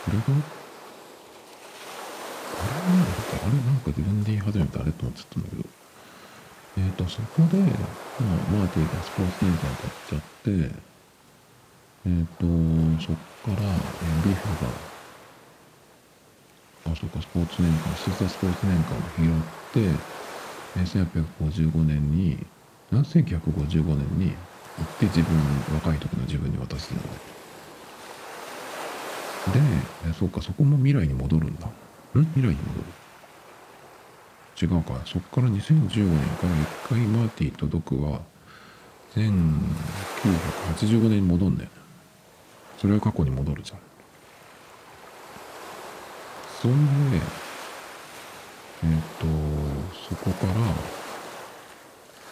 [0.06, 0.24] これが
[2.60, 5.64] あれなんだっけあれなんか自分で言い始めてあれと思ってたんだけど、
[6.78, 7.72] えっ、ー、と、そこで、まあ、
[8.52, 10.52] マーティがスポーツセンター買っちゃって、
[12.06, 12.46] えっ、ー、と、
[13.04, 14.70] そっから、えー、ビフが、
[16.92, 19.92] あ、そっか、スポーツ年間、シーザスポーツ年間を拾って、
[20.78, 21.08] えー、
[21.46, 22.38] 1855年に、
[22.92, 25.38] 1955年に行って自分、
[25.76, 27.10] 若い時の自分に渡すので。
[29.60, 29.60] で、
[30.08, 31.68] え、そっか、そこも未来に戻るんだ。
[31.68, 31.72] ん？
[32.14, 32.99] 未来に戻る
[34.62, 35.00] 違うか。
[35.06, 38.20] そっから2015年から一回マーティとドクは
[39.16, 41.70] 1985年に戻んね。
[42.78, 43.80] それは過去に戻るじゃん。
[46.62, 47.18] そんで
[48.84, 49.26] えっ、ー、と
[50.10, 50.46] そこか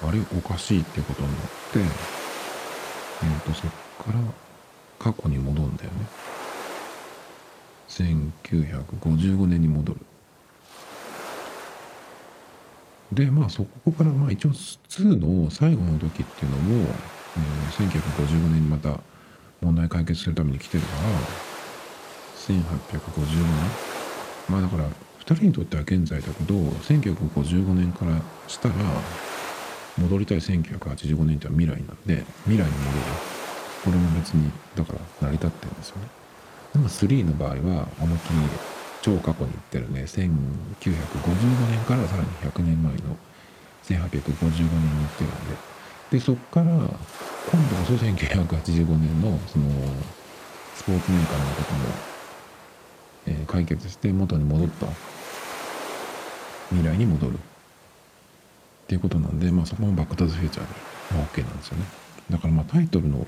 [0.01, 1.37] らあれおかしいってことになっ
[1.71, 3.71] てえっ、ー、とそっ
[4.05, 4.19] から
[4.99, 6.05] 過去に戻るんだよね。
[7.87, 9.99] 1955年に戻る。
[13.11, 16.89] でまあそこからまあ一応2の最後の時っていうのも、
[17.37, 18.99] えー、1955年にまた
[19.61, 21.01] 問題解決するために来てるから
[22.55, 23.87] 1855年。
[24.49, 24.83] まあだから
[25.25, 28.75] 2人にとっては現在だけど1955年からしたら
[29.97, 33.37] 戻りたい1985年ってのは未来なんで未来に戻る。
[33.83, 36.07] これも別にだから成り立ってるんですよね。
[36.73, 38.76] でも3の場合は思いっきり
[39.07, 40.01] 超過去に行ってるね。
[40.03, 40.27] 1955
[41.71, 42.99] 年からさらに100年前の
[43.85, 45.67] 1855年に行ってるんで。
[46.11, 46.95] でそっから今度こ
[47.85, 49.65] そ1985年のその
[50.75, 51.79] スポーツ年間のことも、
[53.27, 54.87] えー、解決して元に戻った。
[56.69, 57.35] 未来に戻る。
[57.35, 57.37] っ
[58.87, 60.73] ていうことなんで、まあ、そこもバック・トゥ・ザ・フューチャーで、
[61.13, 61.85] まあ、OK なんですよね。
[62.29, 63.25] だからまあタイトルの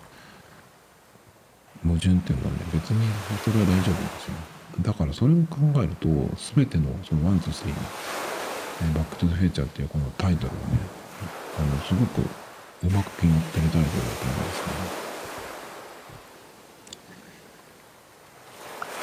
[1.84, 3.08] 矛盾っていうのはね別に
[3.46, 4.59] それは大丈夫なんですよね。
[4.82, 6.08] だからそれを考えると
[6.56, 7.76] 全てのその one two three
[8.88, 10.62] の「バック・トゥ・ザ・フューチャー」っていうこのタイトルがね
[11.60, 15.00] あのすごくうまくピンってるタイトルだと思うんですね。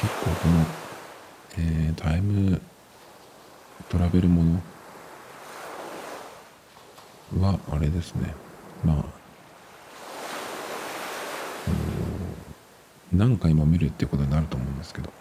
[0.01, 0.65] 結構この、
[1.59, 2.61] えー、タイム
[3.89, 4.43] トラベルも
[7.35, 8.33] のはあれですね。
[8.83, 9.05] まあ
[13.11, 15.11] 何回も見るってことになると思うんですけど。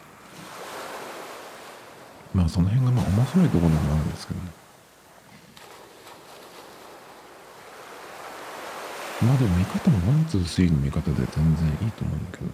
[2.37, 4.47] まあその辺がまあ面白いところでもあるんですけどね。
[9.23, 12.53] まあでも見方も one two three の見方で全然いいと思うんだけどね。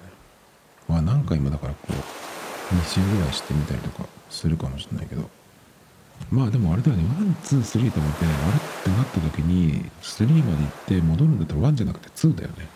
[0.87, 5.29] まあ何回もだからこう2週ぐらいしてみたりとかするかもしれないけど。
[6.31, 7.05] まあでもあれだよね。
[7.19, 8.39] one two three と思ってあれっ
[8.85, 12.69] てなった時に3まで行って戻るんだったら1じゃなくて2だよね。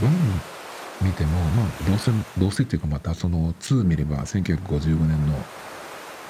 [0.00, 0.08] 1
[1.06, 5.38] 見てもまあどうせどうせっていうかまたその2見れば1955年の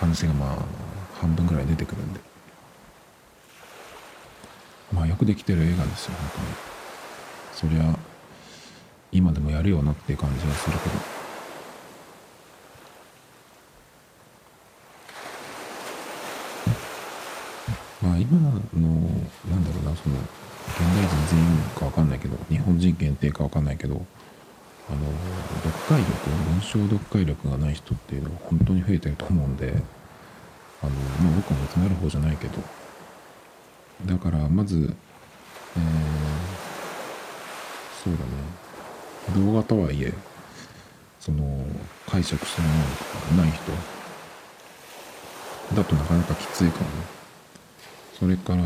[0.01, 0.57] 話がまあ
[1.21, 2.21] 半分ぐらい出てくるんで。
[4.93, 6.31] まあよくできてる映画ですよ本
[7.61, 7.77] 当に。
[7.79, 7.99] そりゃ
[9.13, 10.95] 今でもやるよなっていう感じはするけど。
[18.01, 20.15] まあ今のなんだろうなその
[20.69, 24.07] 現代人全員か分かんないけど日本人限定か分かんないけど
[24.90, 24.98] あの
[25.62, 29.74] 読解力文章読解力がない人っていうのが本当に増えてると思うんで
[30.83, 32.62] あの、まあ、僕も集める方じゃないけど。
[34.07, 34.94] だからまず、
[35.77, 35.83] えー、
[38.05, 39.44] そうだね。
[39.44, 40.14] 動画とはいえ
[41.20, 41.66] その
[42.07, 42.81] 解釈するもの
[43.37, 43.72] がない人
[45.74, 46.87] だとなかなかきついかも
[48.18, 48.62] それから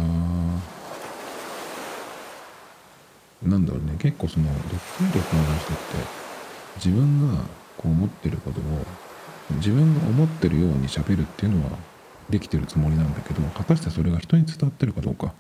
[3.45, 6.09] なんだろうね結構その読解力のない人って
[6.77, 7.45] 自分が
[7.77, 8.63] こう思ってることを
[9.57, 11.79] 自分が思ってるようにしゃべるっていうのは
[12.31, 15.35] できてるつもりなんだけど果たしてそれが人に伝わってるかどうか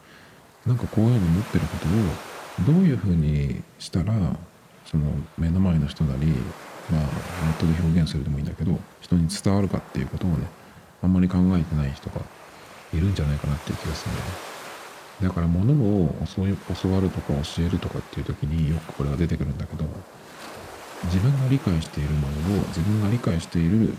[0.66, 2.16] なんかこういうふうに思ってることを
[2.58, 4.14] どういうふうにしたら
[4.84, 5.04] その
[5.38, 6.26] 目の前の人なり
[6.90, 7.00] まあ
[7.40, 10.46] ネットで表現するでもいいんだけど人に伝わるかっていうことをね
[11.02, 12.20] あんまり考えてない人が
[12.92, 14.51] いるんじゃないかなっていう気がするんだよね。
[15.22, 19.84] だから物を教わるとか教えるとかっていう時によくこれが出てくるんだけど
[21.04, 23.94] 自分が理解しているものを自分が理解している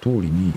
[0.00, 0.52] 通りに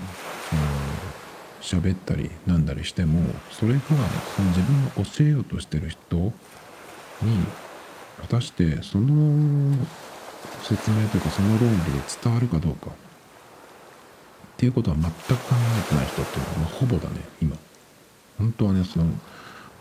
[1.60, 6.32] 喋ったりなんだりしてもそれがその自分が教えようとしてる人に
[8.20, 9.76] 果たしてその
[10.62, 12.90] 説明というかその論理で伝わるかどうかっ
[14.56, 17.56] ていうことは全く考えてない人っていうのはほぼだね今。
[18.38, 19.06] 本当はねその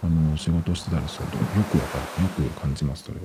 [0.04, 3.22] あの仕事してたりするとよくわかるよく感じますそれは。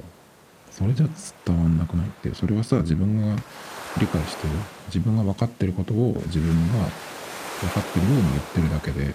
[0.71, 1.09] それじゃ
[1.45, 2.33] 伝わんなくないって。
[2.35, 3.35] それはさ自分が
[3.99, 4.55] 理解してる。
[4.87, 6.85] 自分が分かってることを自分が
[7.61, 9.13] 分かってるように言ってるだけで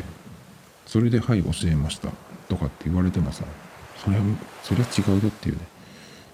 [0.86, 2.10] それで「はい教えました」
[2.50, 3.46] とかって言われてもさ
[4.04, 4.24] それは
[4.62, 5.62] それは違うよっていうね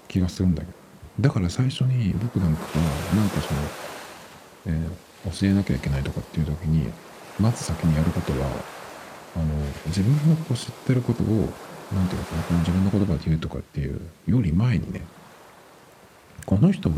[0.07, 0.73] 気がするんだけど。
[1.21, 2.61] だから最初に僕なんか
[3.13, 3.59] がなんかその、
[4.67, 6.89] えー、教えなきゃいけないとかっていう時に
[7.39, 8.47] まず先にやることは
[9.35, 9.45] あの
[9.87, 11.27] 自分がこう知ってることを
[11.93, 15.01] 何て言うかなこの自分の言葉で言うとかっていうより前にね
[16.45, 16.95] この人が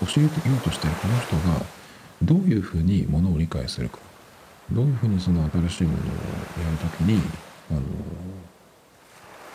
[0.00, 1.64] 教えてようとしてるこの人が
[2.22, 3.98] どういうふうにものを理解するか。
[4.70, 7.20] どういうふうにその新しいものをやるときに
[7.70, 7.80] あの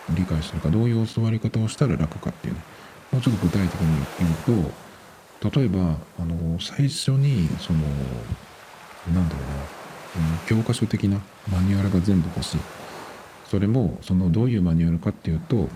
[0.09, 0.69] 理解するか。
[0.69, 2.59] どういう教わり方をしたら楽かっていうね。
[3.11, 4.71] もうちょっと具体的に言う
[5.41, 7.80] と例えばあの最初にその
[9.13, 9.86] なんだろうな。
[10.47, 12.58] 教科書的なマニュアルが全部欲しい。
[13.49, 15.70] それもそのどういうマニュアルかっていうと、うん、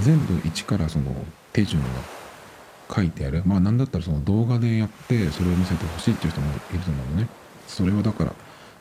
[0.00, 1.14] 全部一からその
[1.52, 1.88] 手順が
[2.94, 3.42] 書いてある。
[3.46, 7.28] まあ何だったらその動画でやってそれを見せてほしいっていう人もいると思うのね。
[7.66, 8.34] それをだから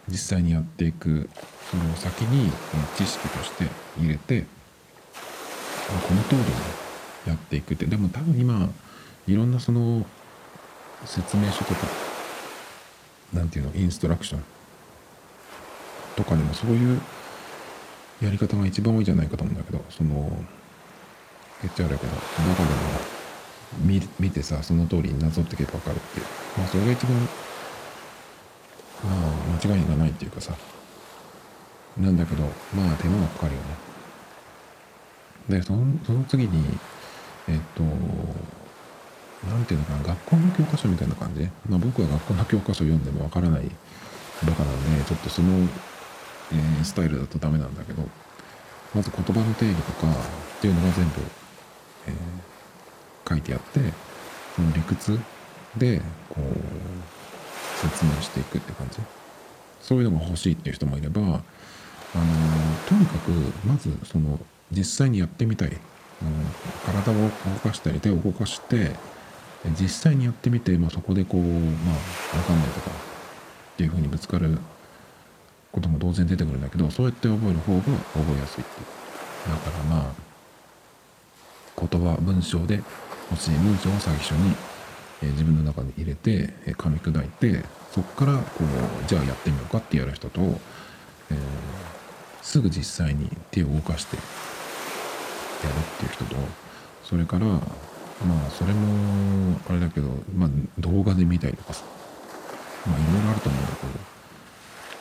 [0.07, 1.29] 実際にやっていく
[1.69, 2.51] その先に
[2.97, 3.65] 知識として
[3.99, 4.45] 入れて
[6.07, 6.45] この通りに
[7.27, 7.85] やっていくって。
[7.85, 8.69] でも多分今
[9.27, 10.05] いろんなその
[11.05, 11.87] 説明書とか
[13.33, 14.43] 何ていうのインストラクション。
[16.15, 17.01] とかでもそういう
[18.21, 20.29] やり方が一番多いじゃないかと思うんだけどその
[21.61, 22.69] 言っちゃうけどどこで
[23.85, 26.25] も見見てさその通りになぞっていけば分かるっていう。
[26.57, 30.53] まあそれが一番まあ間違いがないっていうかさ。
[31.97, 32.43] なんだけど
[32.75, 33.59] まあ手間がかかるよ
[35.49, 35.59] ね。
[35.59, 36.79] でそのその次に
[37.47, 37.83] えっと
[39.47, 41.47] なんていうのかな学校の教科書みたいな感じ？
[41.67, 43.69] まあ僕は学校の教科書読んでもわからない
[44.45, 45.49] バカなんでちょっとその、
[46.51, 48.03] えー、スタイルだとダメなんだけど
[48.93, 50.15] まず言葉の定義とかっ
[50.61, 51.21] ていうのが全部、
[52.07, 53.79] えー、書いてあって
[54.55, 55.19] その理屈
[55.77, 58.99] でこう説明していくって感じ？
[59.81, 61.41] そういうのが欲しいっていう人もいればあの
[62.87, 63.31] とにかく
[63.65, 64.39] まずその
[64.71, 65.77] 実際にやってみたい、うん、
[66.85, 67.29] 体を動
[67.63, 68.91] かしたり手を動かして
[69.79, 74.57] 実際にやってみて、まあ、そこでこうまあ分かんないとかっていうふうにぶつかる
[75.71, 78.99] ことも同然出てくるんだけどそうやって覚える方が覚えやすいっていう。
[79.49, 80.29] だからまあ
[81.87, 82.81] 言葉文章で
[83.31, 84.55] 欲し文章を最初に、
[85.23, 91.37] え、自分の中に入れて、え、噛み砕いてそこからこうじゃあやってみようかってやる人と、えー、
[92.41, 94.27] すぐ実際に手を動かしてやる
[95.77, 96.35] っていう人と
[97.03, 97.45] それから
[98.25, 100.49] まあそれもあれだけど、まあ、
[100.79, 101.83] 動画で見たりとかさ。
[102.87, 104.19] まあいろいろあると思うんだけど。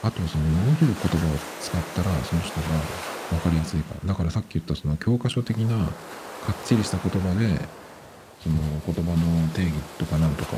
[0.01, 2.67] あとそのどういう言葉を使ったらその人が
[3.31, 5.93] 分かりやすいかだからさっき言ったその教科書的なか
[6.53, 7.61] っちりした言葉で
[8.41, 8.57] その
[8.87, 10.57] 言葉の定義とかなんとか。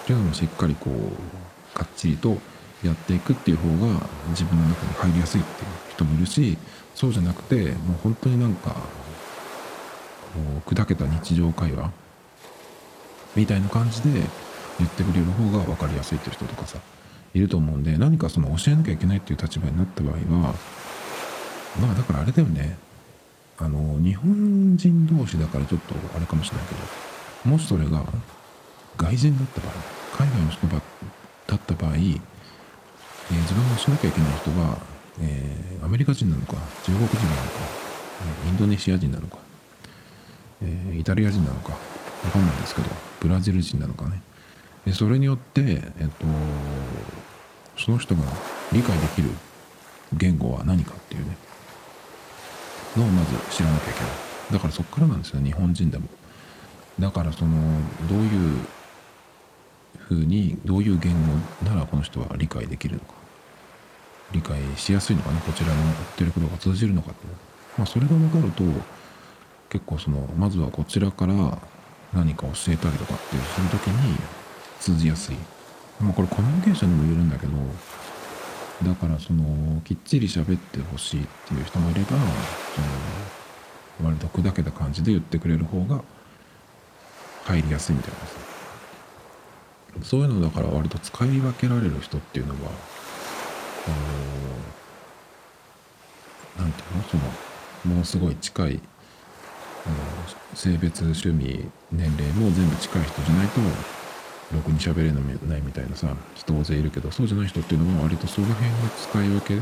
[0.00, 2.38] っていうのもしっかりこうかっちりと
[2.82, 4.00] やっていくっていう方が
[4.30, 6.56] 自分の中に入りやすいっていう人もいるし
[6.94, 8.74] そうじゃなくてもう本当になんか
[10.34, 11.90] こう砕けた日常会話
[13.36, 14.20] みたいな感じで
[14.78, 16.78] 言ってくれる方が分かりやすいっていう人とかさ
[17.34, 20.54] いると思うんで何かその教えなきゃいけないっていう立場になった場合は
[21.80, 22.76] まあだからあれだよね。
[23.58, 28.02] あの日本人同士だからちょっとあれかもしれないけどもしそれが
[28.96, 29.72] 外人だった場合
[30.16, 30.78] 海外の人だ
[31.56, 32.20] った場合、えー、
[33.28, 34.78] 自分がしなきゃいけない人は、
[35.20, 36.54] えー、アメリカ人なのか
[36.84, 37.42] 中国人なのか、
[38.46, 39.36] えインドネシア人なのか、
[40.62, 42.88] えー、イタリア人なのかわかんないですけど
[43.20, 44.22] ブラジル人なのかね。
[44.84, 46.26] でそれによって、えっと、
[47.76, 48.22] その人が
[48.72, 49.30] 理解できる
[50.14, 51.36] 言語は何かっていうね。
[52.96, 54.10] のをまず知らなきゃいけない。
[54.52, 56.08] だからそっからなんですよ日本人でも。
[56.98, 57.52] だからその
[58.08, 58.58] どういう
[59.98, 63.14] ふうにどういう言語ならこの人は理解できるのか。
[64.32, 65.40] 理解しやすいのかね。
[65.46, 67.26] こちらの言ってることが通じるのかって
[67.76, 68.64] まあそれが分かると
[69.70, 71.58] 結構そのまずはこちらから
[72.12, 74.18] 何か教えたりとかっていうする時に
[74.80, 75.36] 通じやすい。
[76.00, 77.52] まあこれコミュニケーションにも言えるんだけど、
[78.82, 82.18] だからそのきっちり喋ってほしいっていう人もいれば、その
[84.08, 86.02] 割と砕けた感じで言ってくれる方が
[87.44, 90.04] 入りやすいみたいな。
[90.04, 92.70] そういうのだから割と使い分けられる人っていうのは、
[93.86, 93.90] あ
[96.60, 97.02] の、なんていうの？
[97.02, 97.22] その、
[97.84, 98.80] ものすごい近い、
[99.86, 99.94] あの
[100.54, 103.60] 性別、趣味、年齢も全部近い人じゃないと
[104.54, 105.20] ろくに喋れな
[105.56, 109.56] いみたいなさ人大勢いるけどそうじゃない人っていうのは割とその辺の使い分け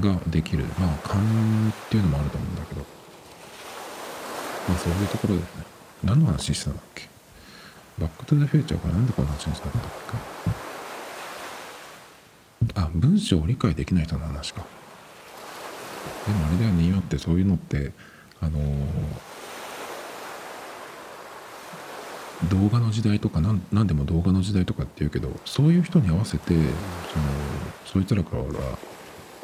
[0.00, 1.22] ができるまあ勘
[1.70, 2.84] っていうのもあると思うんだけど。
[4.68, 5.64] まあそういうところですね。
[6.02, 7.08] 何の話してたんだっけ？
[8.00, 9.82] バックトゥザフューチャーからなんでこんな話にしたんだっ
[12.74, 12.80] け？
[12.80, 14.66] あ文章を理解できない人の話か。
[16.26, 16.82] でもあれだよね。
[16.82, 17.92] 今ってそういうのって
[18.40, 19.26] あのー
[22.50, 26.64] 動画の時代とか何何でも動画の時代とかっていうけどそういう人に合わせてその
[27.86, 28.48] そいつらからこ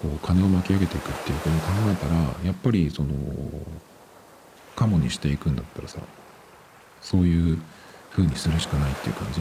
[0.05, 2.15] う金を巻き上げていくっていうことを考えたら
[2.45, 3.11] やっぱりその
[4.77, 6.01] カモにしていくんだったらさ
[7.01, 7.59] そういう
[8.11, 9.41] 風にするしかないっていう感じ。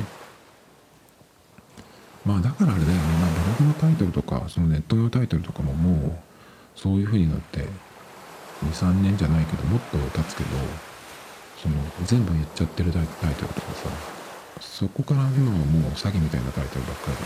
[2.25, 6.19] まあだからあれだよね、まあ、ブログのタイトルとかそのネットのタイトルとかももう
[6.75, 7.65] そういう風になって
[8.65, 10.49] 23年じゃないけどもっと経つけど
[11.61, 13.89] その全部言っちゃってるタイトルとかさ
[14.59, 17.23] そこから今はもう詐欺みたいなタイトルばっかりだけ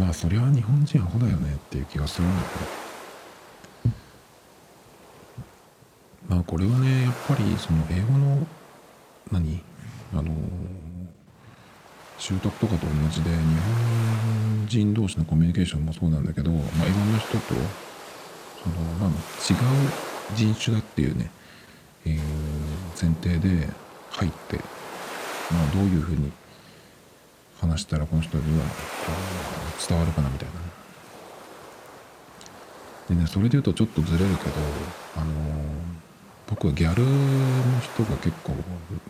[0.00, 2.82] どまあそれは日本人アホだよねっていう気がするんだけど。
[6.28, 8.46] まあこれはねやっぱりその英語の
[9.30, 9.60] 何？
[10.14, 10.30] あの
[12.18, 17.54] 習得とかと同じで日本人同士のコミュニケーションもそうなんだけど、まあ、いろんな人と
[18.62, 19.58] その、まあ、違う
[20.34, 21.30] 人種だっていうね
[22.04, 22.18] えー、
[23.00, 23.68] 前提で
[24.10, 26.32] 入って、まあ、どういうふうに
[27.60, 28.64] 話したらこの人には
[29.88, 30.54] 伝わるかなみたいな。
[33.08, 34.50] でねそれで言うとちょっとずれるけど
[35.16, 35.32] あの
[36.48, 38.54] 僕はギャルの人が結構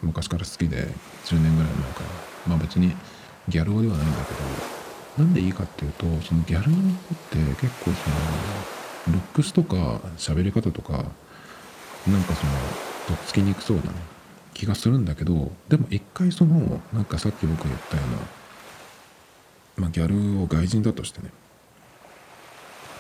[0.03, 0.89] 昔から好きで
[1.25, 2.07] 10年ぐらい前から
[2.49, 2.95] まあ別に
[3.49, 8.17] ギャル語ではないんだけどなんでいいかっていうとそのギャルの人って結構その
[9.09, 12.53] ルックスとか喋り方とかなんかその
[13.09, 13.91] とっつきにくそうなね。
[14.55, 18.19] 気がするんだけどでも一回そのなんかさっき僕が言ったような
[19.77, 21.31] まあ、ギャルを外人だとしてね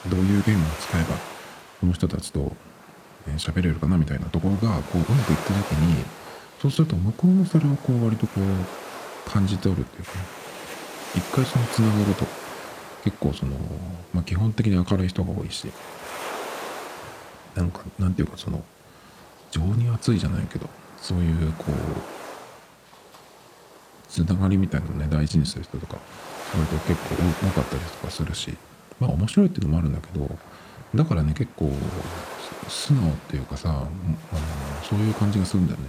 [0.08, 1.14] どういう言語を使えば
[1.80, 2.52] この人たちと
[3.36, 6.04] 喋、えれるかなみたいなところがこううまくいった時に
[6.60, 10.18] そうすると向こうもそれをこう割とこう感じておるっていうか、ね、
[11.14, 12.24] 一回そのつながると
[13.04, 13.52] 結構その、
[14.12, 15.66] まあ、基本的に明るい人が多いし
[17.54, 18.62] なんかなんていうかその
[19.50, 21.72] 情に熱いじゃないけどそういうこう
[24.08, 25.98] つながりみたいなのをね大事にする人とか
[26.54, 28.56] 割と結構多かったりとかするし
[29.00, 30.28] まあ面白いっていうのもあるんだけど
[30.94, 31.72] だからね結構
[32.68, 33.88] 素直っていうかさあの
[34.82, 35.86] そういう感じがするんだよね。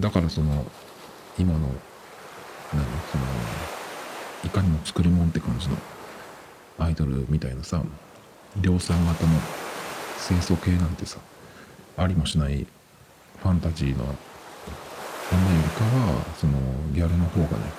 [0.00, 0.64] だからその
[1.38, 1.60] 今の
[2.72, 3.24] 何その
[4.44, 5.76] いかにも作り物って感じの
[6.80, 7.82] アイドルみたいなさ
[8.60, 9.30] 量産型の
[10.26, 11.18] 清楚系なんてさ
[11.96, 12.66] ありもしない
[13.42, 14.16] ファンタジーの女よ
[15.62, 16.52] りかはその
[16.92, 17.72] ギャルの方がね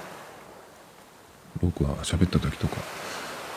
[1.61, 2.77] 僕は喋った時とか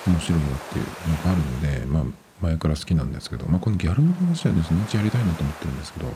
[0.06, 2.04] 面白いよっていうのがあるので、まあ、
[2.40, 6.12] 前から好きなんですけど、まあ、このギャルの話はね、そのうちやりたいなと思ってるんですけど、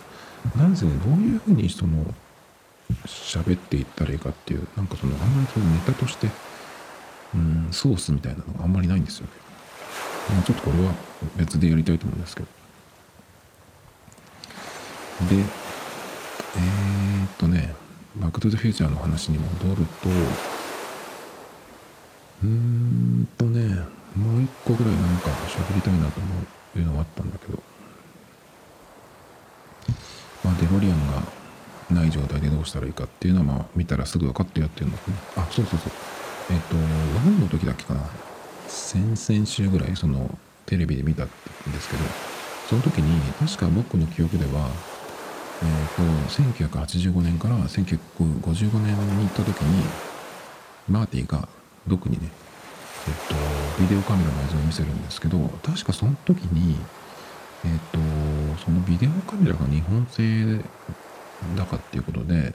[0.56, 2.04] なんせ、どういうふうにその、
[3.06, 6.28] 喋っていったらいいかっていう、なんかその、あんまりそのネタとして、
[7.34, 9.32] うん、ソースみたいなのがあんまりないんですよね。
[10.30, 10.92] まあ、ちょっとこれは
[11.36, 12.48] 別でやりたいと思うんですけど。
[15.30, 17.74] で、えー、っとね、
[18.16, 20.08] バックトゥザフューチャーの話に戻ると、
[22.44, 23.82] うーんとね、
[24.16, 27.62] もう一個ぐらいなんか喋りたいなと思ういうのがあったんだけど、
[30.44, 31.22] まあ、デロリアンが
[31.90, 35.42] ない状態でどうしたらいいかっていうのは、まあ、見たらすぐ分かってやってるのかな。
[35.42, 35.92] あ、そうそうそう。
[36.50, 38.00] えっ、と、何の時だっけかな。
[38.68, 41.32] 先々週ぐらい、その、テレビで見たんで
[41.80, 42.04] すけど、
[42.68, 44.70] その時に、確か僕の記憶では、
[45.62, 49.84] えっ、ー、と、1985年から1955年に行った時に、
[50.88, 51.48] マーティが
[51.88, 52.30] 特にね、
[53.08, 56.76] えっと、ビデオカメラの映像を見せるんですけど、確かその時に、
[57.64, 57.98] えっと、
[58.64, 60.62] そのビデオカメラが日本製
[61.56, 62.54] だかっていうことで、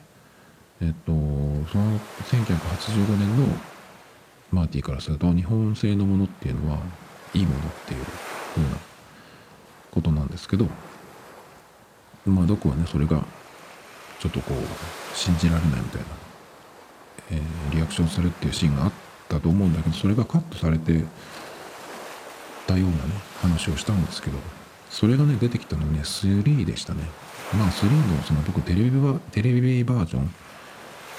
[0.82, 3.48] えっと、その1985年の
[4.54, 6.80] マーティからすると、日本製のものっていうのは
[7.34, 8.04] いいものっていう
[8.56, 8.78] ふうな
[9.92, 10.68] ことなんですけど、
[12.26, 13.24] まあ、どこはね、それが
[14.20, 16.08] ちょっとこう、信じられないみたいな、
[17.32, 18.92] えー、リアクションするっていうシーンがあっ
[19.30, 21.04] たと思うんだけどそれがカットされて
[22.68, 23.00] たようなね
[23.42, 24.38] 話をしたんですけど
[24.90, 27.04] それがね出てきたのね3でしたね。
[27.58, 30.28] まあ3のその僕テレビバテレビバージョン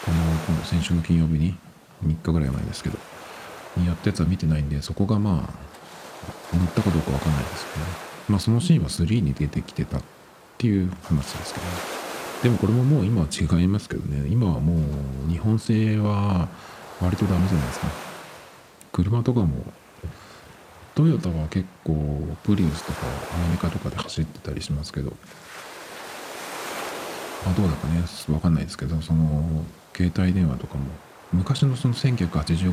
[0.04, 0.16] この
[0.48, 1.56] 今度先週の金曜日に
[2.04, 2.98] 3日ぐらい前ですけど
[3.76, 7.92] にやったやつは見てないんでそこがまあ乗ったかどうかわかんないですけどね。
[8.28, 10.02] まあそのシーンは3に出てきてたっ
[10.58, 11.72] ていう話ですけどね。
[12.42, 14.28] でもこれももう今は違いますけどね。
[14.28, 14.76] 今はも
[15.28, 16.48] う日本製は
[17.00, 17.86] 割とダメじゃないですか。
[18.92, 19.48] 車とかも
[20.94, 22.98] トヨタは結構プリウスとか
[23.34, 25.12] アメリカとかで走ってたりしますけど。
[27.44, 29.64] まあどうだかね分かんないですけどその
[29.94, 30.84] 携帯電話とかも。
[31.32, 32.72] 昔のその1985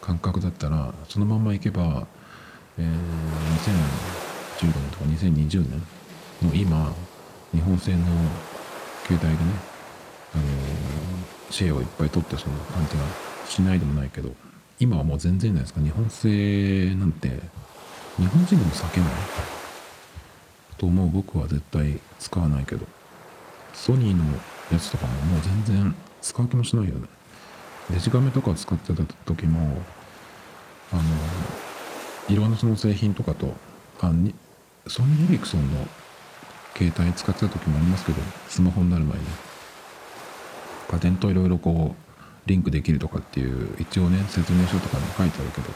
[0.00, 2.06] 感覚だったらそのまんま行けば、
[2.78, 2.86] えー、
[4.58, 6.94] 2015年とか2020年の今
[7.52, 7.98] 日本製の
[9.04, 9.36] 携帯でね、
[10.34, 10.46] あのー、
[11.50, 13.02] シェアをいっぱい取ってその感じが
[13.46, 14.30] しないでもないけど
[14.78, 15.80] 今はもう全然ないですか。
[15.80, 17.28] 日本製なんて
[18.16, 19.10] 日本人でも避けない。
[20.78, 22.86] と思う僕は絶対使わないけど
[23.74, 24.24] ソニーの
[24.72, 27.06] やつとかももう全然使う気もしないよね。
[27.90, 29.82] デジカメとかを使ってた時も
[30.92, 31.02] あの
[32.28, 33.54] いろんなその製品とかと
[34.00, 34.34] あに
[34.86, 35.86] ソニー・エリクソンの
[36.76, 39.24] 携帯使ってた時もありますけどスマホになる前に。
[40.90, 45.68] パテントいろいろこうリンクできるとかっていう一応ね説明書とかにも書いてあるけど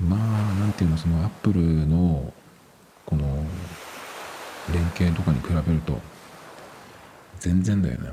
[0.00, 2.32] まあなんていうのそのアップルの
[3.06, 3.44] この
[4.72, 6.00] 連携とかに比べると
[7.38, 8.10] 全然だよね。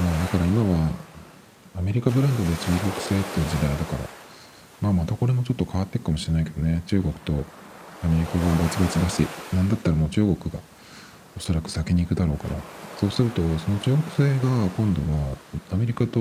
[0.00, 0.90] まあだから今は
[1.76, 4.08] アメリカブランドで中国製っていう時代だから
[4.80, 6.82] まあまたこれもちょっと変わっていくかもしれないけどね。
[6.86, 7.32] 中国と
[8.04, 10.60] アメリカがバチバチだしなんだったらもう中国が
[11.36, 12.56] おそらく先に行くだろうから。
[13.02, 15.36] そうするとその中国製が今度は
[15.72, 16.20] アメリカと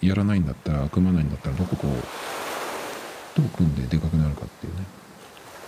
[0.00, 1.90] やらないんだったら組まないんだったらどここう
[3.40, 4.84] どう組んででかくなるかっていうね。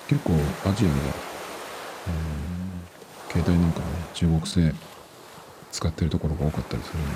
[0.06, 0.34] 結構
[0.68, 1.06] アジアでは、
[2.06, 4.72] えー、携帯なんかはね中国製
[5.72, 7.10] 使ってるところが多かったりするんで。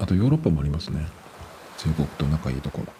[0.00, 1.06] あとヨーロッパもありますね。
[1.78, 2.92] 中国と仲いいところ。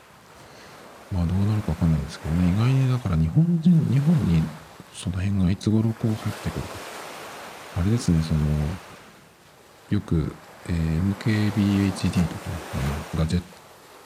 [1.12, 2.53] まあどうなるかわかんないですけどね。
[2.53, 4.43] 意外にだから日本人日本に
[4.95, 6.93] その辺がいつ頃こう入ってくるか。
[7.74, 8.40] あれですねその
[9.90, 10.34] よく、
[10.68, 12.26] えー、MKBHD とか、ね、
[13.16, 13.43] ガジェッ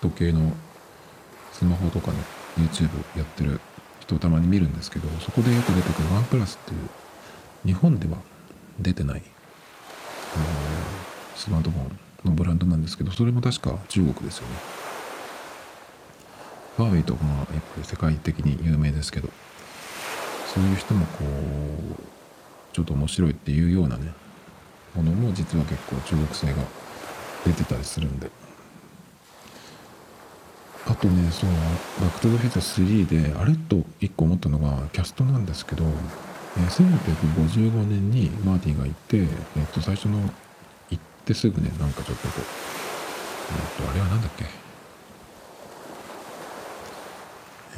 [0.01, 0.53] ト系の
[1.53, 2.18] スマホとかね
[2.59, 3.61] YouTube やってる
[4.01, 6.89] 人をたまに見るんですけどそこでよく出てくるワンプラスっていう
[7.64, 8.18] 日本では
[8.81, 9.22] 出てない、
[10.35, 10.45] あの
[11.35, 14.55] スマートフォンのブランドなんですけどそれも確か中国ですよね。
[16.77, 19.31] ファーウェイとかまあやっぱり世界的に有名ですけど
[20.53, 24.12] そういう人もこうちょっと面白いっていうようなね
[24.95, 26.55] ものも実は結構中国製が
[27.47, 28.31] 出てたりするんで。
[30.89, 31.51] あとねそう
[32.01, 35.85] 「バック・トゥ・ザ・フューチャー3」であれと1個思ったのがキャストなんですけど、
[36.59, 39.25] え、1955年にマーティンが行って、え
[39.63, 40.19] っと最初の
[40.91, 42.45] 行ってすぐねなんかちょっとこう、
[43.81, 44.45] えっとあれは何だっけ？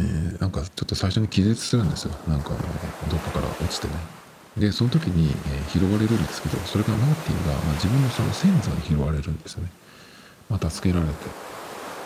[0.01, 2.15] えー、なんかちょっと最初に気絶するんですよ。
[2.29, 2.59] なんかどっ
[3.21, 3.95] かから落ちてね。
[4.57, 9.71] でその時に、え、拾われるんですけどそれがマーティが、まあ、自分のその先祖に拾われるんですよね。
[10.49, 11.13] まあ助けられて。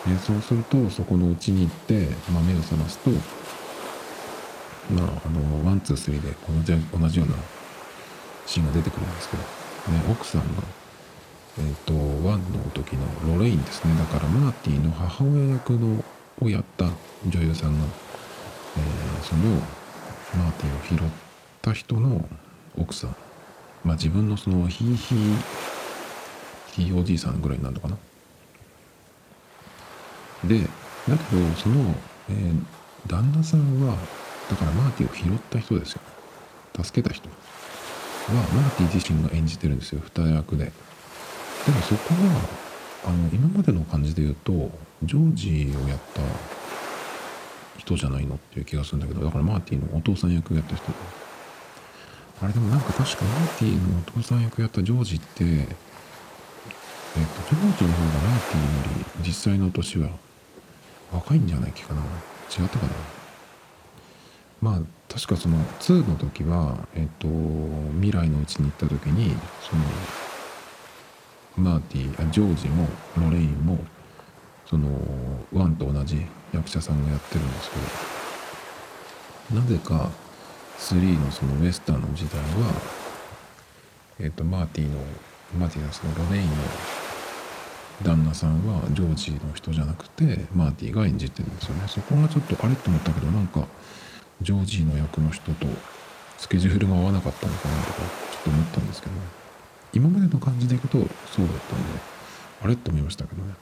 [0.05, 3.11] でそうするとそこのうちに行って、まあ、目を覚ますと
[4.91, 7.35] まああの one two three で同じ同じような
[8.45, 10.63] シーンが出てくるんですけど、ね、奥さんが
[11.57, 11.93] えっ、ー、と
[12.27, 13.03] one の時の
[13.35, 13.95] ロレインですね。
[13.95, 16.03] だからマーティの母親役の
[16.41, 16.85] をやった
[17.27, 17.85] 女優さんが、
[18.77, 19.43] えー、その
[20.35, 21.07] マーティを拾っ
[21.61, 22.27] た人の
[22.77, 23.15] 奥さん。
[23.83, 25.35] まあ自分のそのひいひい
[26.71, 27.97] ひいおじいさんぐらいになるのかな。
[30.45, 30.59] で
[31.07, 31.93] だけどその、
[32.29, 32.63] えー、
[33.07, 33.95] 旦那さんは
[34.53, 36.01] だからマーティを拾った人ですよ。
[36.83, 37.27] 助けた人。
[37.27, 37.33] は
[38.53, 40.01] マーティ自身が演じてるんですよ。
[40.13, 40.65] 二役で。
[40.65, 42.41] でもそこは
[43.05, 44.69] あの今までの感じで言うと
[45.03, 46.21] ジョージをやった
[47.79, 50.85] 人じゃないのっていう気がするんだけどだからマーティのお父さん役をやった人。
[52.43, 55.71] あれでもなんか確かマーティのお父さん役やったジョージってえっ、と
[57.49, 60.09] ジョージの方がマーティより実際の年は
[61.11, 62.01] 若いんじゃないっけかな。
[62.01, 63.22] 違ったかな。
[64.63, 64.79] まあ
[65.13, 67.27] 確かその2の時はえっ、と
[67.95, 69.83] 未来のうちに行った時にその
[71.69, 72.87] マーティあジョージも
[73.17, 73.77] ロレインも
[74.65, 74.87] その
[75.53, 77.71] 1と同じ役者さんがやってるんです
[79.49, 80.09] けどなぜか
[80.79, 82.71] 3のそのウェスタンの時代は
[84.19, 84.97] えっ、とマーティの
[85.59, 86.55] マーティのそのロレインの
[88.01, 91.83] 旦那さんはジョージの人じゃなくてマーティが演じてるんですよね。
[91.87, 93.67] そこがちょっとあれと思ったけどなんか
[94.43, 95.65] ジョージの役の人と
[96.37, 99.21] スケジュールが合わなかったのかなとかちょっと思ったんですけど、ね、
[99.93, 101.99] 今までの感じでいくとそうだったんで
[102.63, 103.53] あれって思いましたけどね。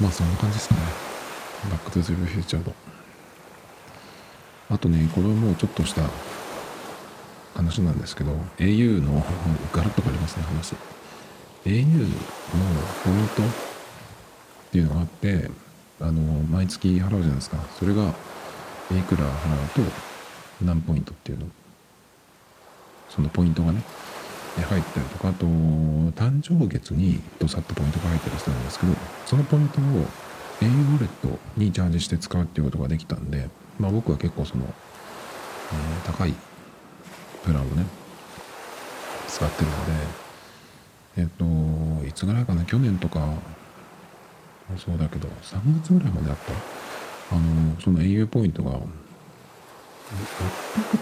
[0.00, 0.80] まあそんな感じですかね。
[1.70, 2.74] バックトゥザフューチャーと
[4.70, 6.02] あとねこれはもうちょっとした
[7.54, 9.24] 話なんですけど au の
[9.72, 10.74] ガラッと変わりますね話。
[11.64, 12.06] au の
[13.04, 13.46] ポイントっ
[14.70, 15.50] ていうのがあって
[16.00, 17.58] あの毎月払うじゃないですか。
[17.78, 18.02] それが
[18.90, 19.92] いくら払うと
[20.64, 21.46] 何ポイントっていうの。
[23.08, 23.82] そのポイントがね
[24.62, 28.92] 入ったりとかあと誕生月にドサッとポイントが入ったりしたんですけど
[29.26, 36.34] そのポイントを au ウォレットにチャージして使うっていうことができたんで、まあ、僕は結構その、えー、高い
[37.44, 37.84] プランをね
[39.28, 39.92] 使ってるので
[41.18, 41.26] えっ
[42.02, 43.34] といつぐらいかな去年とか
[44.76, 46.52] そうだけど3月ぐらいまであった？
[47.36, 48.78] あのその au ポイントが600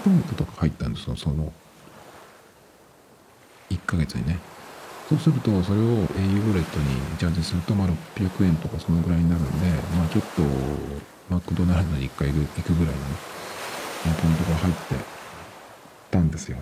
[0.05, 1.53] ポイントとか入ったんですよその
[3.71, 4.39] 1ヶ月にね。
[5.09, 6.87] そうするとそれを au ウォレットに
[7.19, 10.43] チャージするとまあ600円とかそのぐらいになるんでまあちょっと
[11.29, 13.07] マクドナルドに1回行くぐらいのね
[14.23, 14.95] ポイントが入って
[16.11, 16.59] たんですよ。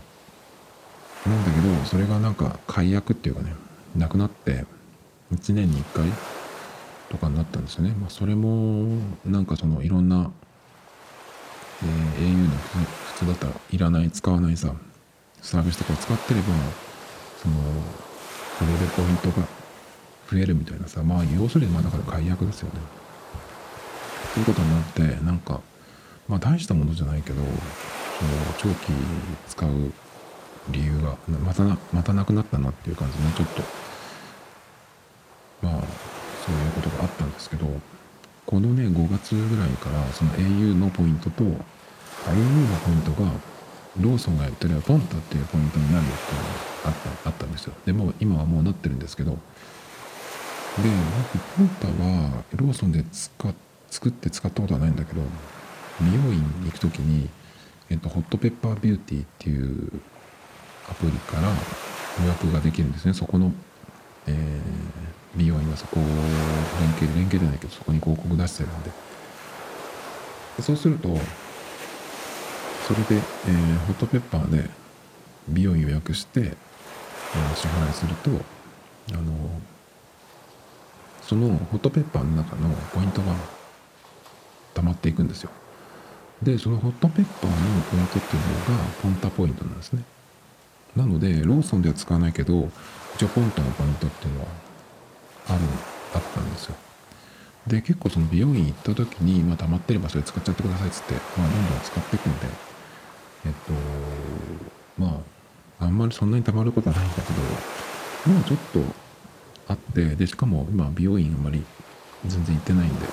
[1.27, 3.55] なんだけどそれがなんか解約っていうかね
[3.97, 4.65] なくなって
[5.33, 6.11] 1年に1回
[7.13, 8.87] とかになったんですよね、まあ、それも
[9.27, 10.31] なんかそのいろんな、
[11.83, 14.75] えー、au の普通だったらいらない使わないさ
[15.43, 16.47] サービスとかを使ってれば
[17.43, 17.55] その
[18.59, 19.47] これでポイントが
[20.31, 22.81] 増えるみたいなさまあ要するにまあだから解約ですよね。
[24.33, 24.85] ということになっ
[25.19, 25.61] てなんか
[26.29, 28.93] まあ大したものじゃないけどその長期
[29.49, 29.93] 使う
[30.71, 33.63] 理由がまたなまたなくなったなっていう感じでちょっと
[37.63, 37.69] ど
[38.47, 41.57] このね5月ぐらいからその au のポイントと au の
[42.85, 43.31] ポイントが
[44.01, 46.55] ローソンがやってるポンタっていうポイントになるっていうのが
[46.87, 47.75] あったあったんですよ。
[47.85, 49.33] でも今はもうなってるんですけど。
[49.33, 50.89] で
[51.35, 53.31] 僕ポンタはローソンで使
[53.91, 55.21] 作って使ったことはないんだけど
[56.01, 57.29] 美容院に行く時に、
[57.91, 60.01] えっと、ホットペッパービューティーっていう
[60.89, 61.49] アプリから
[62.23, 63.15] 予約ができるんですね。
[63.15, 63.53] そこの、
[64.27, 66.13] えー、美容院はそこを連
[66.99, 68.91] 携連携じゃないけどそこに広告出してるんで。
[70.61, 71.09] そうすると
[72.87, 74.69] それで、えー、ホットペッパーで
[75.49, 78.31] 美容院予約して、えー、支払いすると
[79.15, 79.33] あの
[81.23, 83.35] そのホットペッパーの中のポイントが
[84.75, 85.51] 溜まっていくんですよ。
[86.43, 88.43] でそのホットペッパーのポイントっていう
[88.73, 90.03] のがポンタポイントなんですね。
[90.97, 92.69] なのでローソンでは使わないけど
[93.15, 94.47] 一応ポンタのポイントっていうのは
[95.49, 95.61] ある
[96.15, 96.75] あったんですよ。
[97.67, 102.47] で結構その美容院行った時に、まあ、溜まってればそれ使っちゃってくださいっつって、まあ、どんどん使っていくんで
[103.47, 103.73] えっと
[104.99, 105.23] ま
[105.79, 108.81] ああんまりそんなに溜まることはないんだけどまあちょっと
[109.69, 111.65] あってでしかも今美容院あんまり
[112.27, 113.07] 全然行ってないんで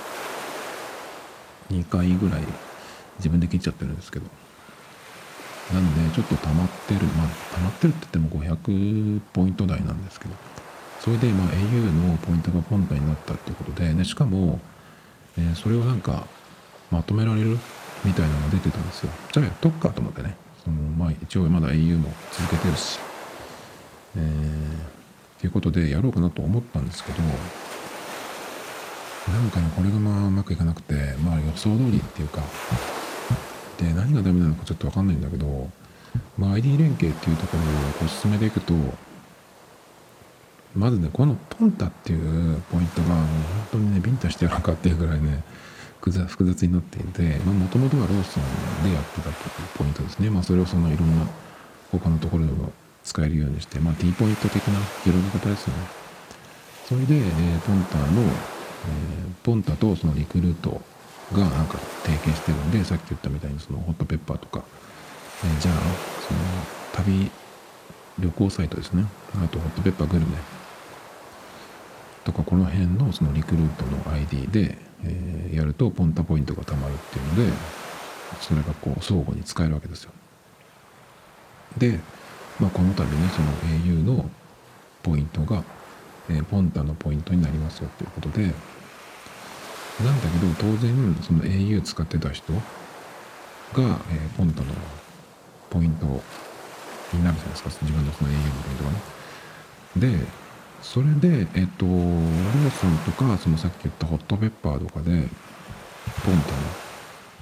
[1.70, 2.42] 2回ぐらい
[3.18, 4.39] 自分で切っちゃってるんですけど。
[5.72, 7.00] なのでちょっと溜まってる。
[7.16, 10.34] まあ溜まってるって言っても500ポイント台なんですけど。
[11.00, 14.60] それでまあ au のポイントがポンタになったっていうことででしかも、
[15.38, 16.26] えー、それをなんか
[16.90, 17.58] まとめられる？
[18.04, 19.12] みたいなのが出てたんですよ。
[19.32, 20.36] じゃあやっとくかと思ってね。
[20.62, 22.98] そのまあ一応まだ au も続けてるし。
[24.16, 24.26] えー、っ
[25.38, 27.28] ていうことでやろうかなと思ったんですけどな
[29.40, 32.42] んかねこれがまあうまくいかなくてまあ予想通りっていうか
[33.80, 35.70] で何がダメなのかちょっと分かんないんだけど、
[36.36, 37.62] まあ、ID 連携っていうところ
[38.04, 38.74] をお進めていくと
[40.74, 43.26] まずねこのポンタっていうポイントがもう本
[43.72, 45.42] 当にねビンタしてやろうかっていうぐらいね
[46.00, 49.34] 複雑になっていてもともとはローソンでやってたという
[49.76, 50.30] ポイントですね。
[50.30, 51.26] まあそれをそのいろんな
[51.92, 52.72] 他のところでも
[53.04, 55.82] 使えるようにして、まあ、T ポイント的な広げ方ですよね。
[56.88, 58.30] それで、えー、ポンタの、えー、
[59.42, 60.80] ポンタとそのリクルート
[61.32, 64.64] がなんか提携してるんでさっき言ったみたいにそのホットペッパーとか、
[65.44, 65.74] えー、じゃあ
[66.26, 66.40] その
[66.92, 67.30] 旅
[68.18, 69.04] 旅行サイトですね。
[69.42, 70.36] あとホットペッパーグルメ
[72.24, 77.52] とかこの辺のそのリクルートの ID で、えー、やるとポンタポイントがたまるっていうので
[78.40, 80.12] それがこう相互に使えるわけですよ。
[81.78, 81.98] で、
[82.58, 84.28] まあ、この度ねその au の
[85.02, 85.62] ポイントが、
[86.28, 88.52] えー、ポンタのポイントになりますよっていうことで
[90.04, 92.60] なんだけど当然その au 使ってた人が、
[93.74, 94.72] えー、ポンタの
[95.68, 99.00] ポイントになるじゃないですか自分のその au のポイントがね。
[99.96, 100.26] で
[100.82, 105.10] それでえっ、ー、とローソンとかそのさっき言ったホットペッパーとかで
[106.24, 106.56] ポンタの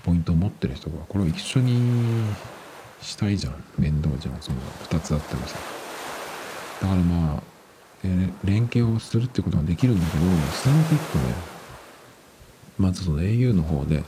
[0.04, 2.24] ポイントを持ってる人がこれを一緒に
[3.00, 3.64] したいじゃん。
[3.78, 4.36] 面倒じゃん。
[4.40, 5.56] その2つあってもさ。
[6.80, 7.42] だからまあ、
[8.04, 11.57] えー、連携をするってことができるんだけど進めていくとね
[12.78, 14.04] まずその au の方で、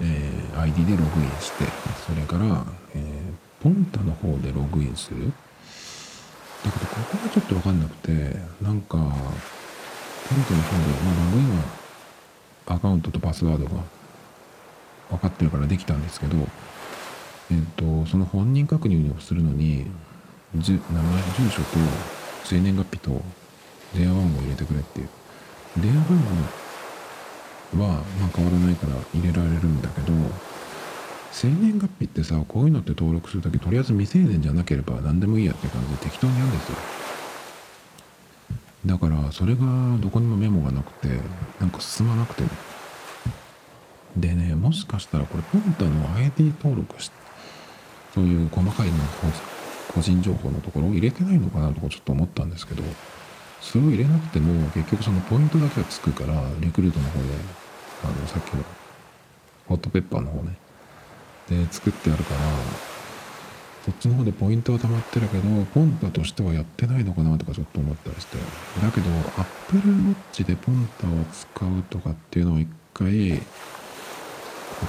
[0.00, 1.64] えー、ID でログインして、
[2.06, 2.64] それから、
[2.94, 5.32] えー、ポンタの方でログインする。
[6.64, 11.64] だけど、ここがちょっとわかんなくて、なんか、ポンタの方で、まあ、ログインは
[12.66, 13.82] アカウントとパスワードが
[15.10, 16.36] 分かってるからできたんですけど、
[17.50, 19.86] えっ、ー、と、その本人確認をするのに、
[20.54, 21.78] 名前、住所と
[22.44, 23.22] 生年月日と
[23.94, 25.08] 電話番号を入れてくれっていう。
[25.76, 26.69] 電話番号
[27.78, 30.12] は、まあ、変わらないから入れられるんだけど
[31.32, 36.76] 生年月日ってさこういうのって登録する時とりあえず未成年じゃなければ何でもいいやって感じで適当にやるんですよ。
[38.86, 39.60] だからそれが
[40.00, 41.20] どこにもメモがなくて
[41.60, 42.42] なんか進まなくて。
[42.42, 42.48] ね
[44.16, 47.10] でねもしかしたらこれポンタの ID 登録し
[48.14, 48.94] そういう細かいの
[49.94, 52.82] 個人情報のところを入れてないのかなとかちょっと思ったんですけど
[53.60, 57.26] それを入れなくても結局そのポイントだけはつくからリクルートの方で
[58.04, 58.64] あのさっきの
[59.68, 60.56] ホットペッパーの方ね。
[61.48, 62.40] で作ってあるから
[63.84, 68.36] そっちの方でポイントは溜まってるけどポンタとしてはやってないのかなとかちょっと思ったりして。
[68.36, 73.40] だけどアップルウォッチでポンタを使うとかっていうのを一回今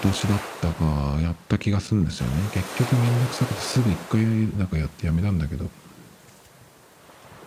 [0.02, 2.34] 年だったかやった気がするんですよね。
[2.54, 4.22] 結局めんどくさくてすぐ一回
[4.58, 5.70] なんかやってやめたんだけど。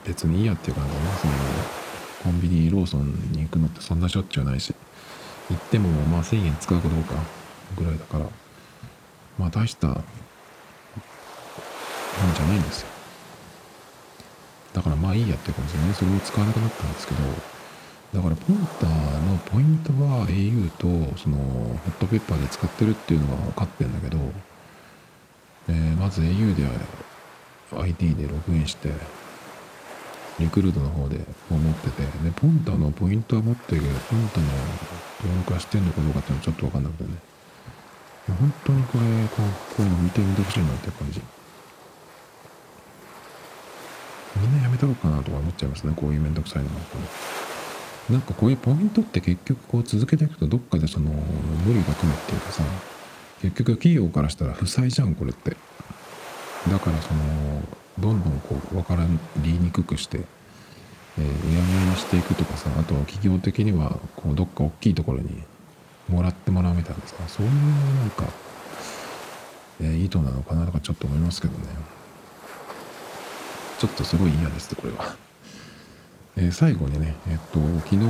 [0.07, 1.33] 別にいいやっていう感じでねその
[2.25, 4.75] コンビニローソンに行くのってそんなしょっちゅうないし。
[5.51, 7.15] 行ってもまあ1000円使うかどうか
[7.77, 8.27] ぐらいだから。
[9.39, 9.97] まあ大したもん
[12.35, 12.89] じゃないんですよ。
[14.73, 15.93] だからまあいいやっていう感じでね。
[15.93, 17.21] それを使わなくなったんですけど。
[18.15, 18.91] だからポンター
[19.29, 24.19] のポイントは au とそのホットペッパーで使ってるっていうのは分かってんだけど、
[25.69, 26.63] えーまず au で
[27.77, 28.91] ID でログインして
[30.41, 31.19] リクルートの方で
[31.49, 34.47] 持っててでポンタのポイントは持ってるけどポンタの
[35.23, 37.11] 登録はしてんのかどうかっていうのはちょっと分かんなくてね。
[38.27, 41.21] 本当にこれこうこういうの見てみてほしいなって感じ。
[44.37, 46.75] みんなやめたろうかなとか思っちゃいますねこういうめんどくさいのが
[48.11, 52.65] なんかこういうポイントって結局こう続けていくとどっかでその無理が来るっていうかさ
[53.41, 55.57] 結局企業からしたら負債じゃんこれって。
[56.71, 57.21] だからその
[57.99, 59.05] どんどんこう分から
[59.39, 60.21] りにくくして、
[61.19, 65.43] えー、うやむやにしていくとかさあとは企業的にはこうどっか大きいところに
[66.09, 68.25] もらってもらうみたいなさそういうなんか、
[69.81, 71.67] えー意図なのかなとかちょっと思いますけどね
[73.79, 75.17] ちょっとすごい嫌ですねこれは。
[76.37, 78.01] えー最後にね、えっと、昨日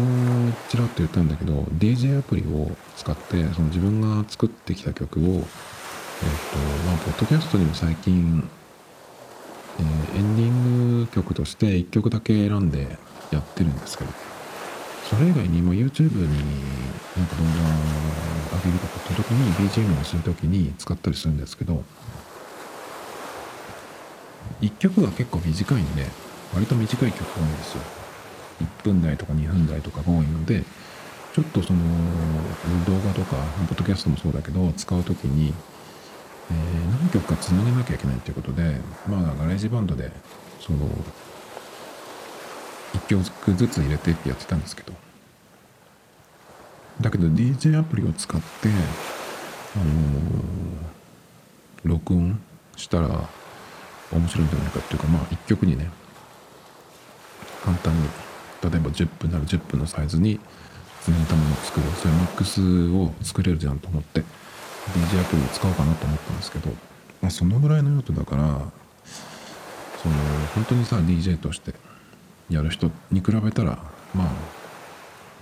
[0.68, 5.40] ちらっと言ったんだけど DJ アプリを使ってその自分が作ってきた曲を、えっと
[6.86, 8.48] まあ、ポッドキャストにも最近、
[9.78, 12.98] えーエンディング曲として1曲だけ選んで
[13.32, 14.10] やってるんですけど
[15.10, 16.28] それ以外にも YouTube に
[17.16, 21.82] なんか動画上げるとかって時に BGM をする時に使ったりするんですけど
[24.60, 26.06] 1曲が結構短いんで
[26.54, 27.82] 割と短い曲が多いんですよ。
[28.60, 30.62] 1分台とか2分台とかが多いので
[31.34, 31.80] ちょっとその
[32.86, 33.36] 動画とか
[33.68, 35.52] ポッドキャストもそうだけど使う時に、
[36.50, 38.76] えー何曲かつなげなきゃいけないということで
[39.08, 40.10] まあガレージバンドで
[40.60, 40.78] その
[42.94, 44.92] 1曲ずつ入れてってやってたんですけど。
[47.00, 49.88] だけど DJ アプリを使ってあのー
[51.84, 52.40] 録音
[52.76, 53.28] したら
[54.10, 55.90] 面白いんじゃないかっていうかまあ1曲にね
[57.62, 58.08] 簡単に
[58.62, 60.40] 例えば10分なら10分のサイズに
[61.02, 62.12] つなげたものを作るそう。
[62.12, 64.22] いうミックスを作れるじゃんと思って。
[64.92, 66.70] DJ アプリを使おうかなと思ったんですけど、
[67.22, 68.42] まあ、そのぐらいの用途だから
[70.02, 70.14] その
[70.54, 71.74] 本当にさ DJ として
[72.50, 73.78] やる人に比べたら
[74.14, 74.28] まあ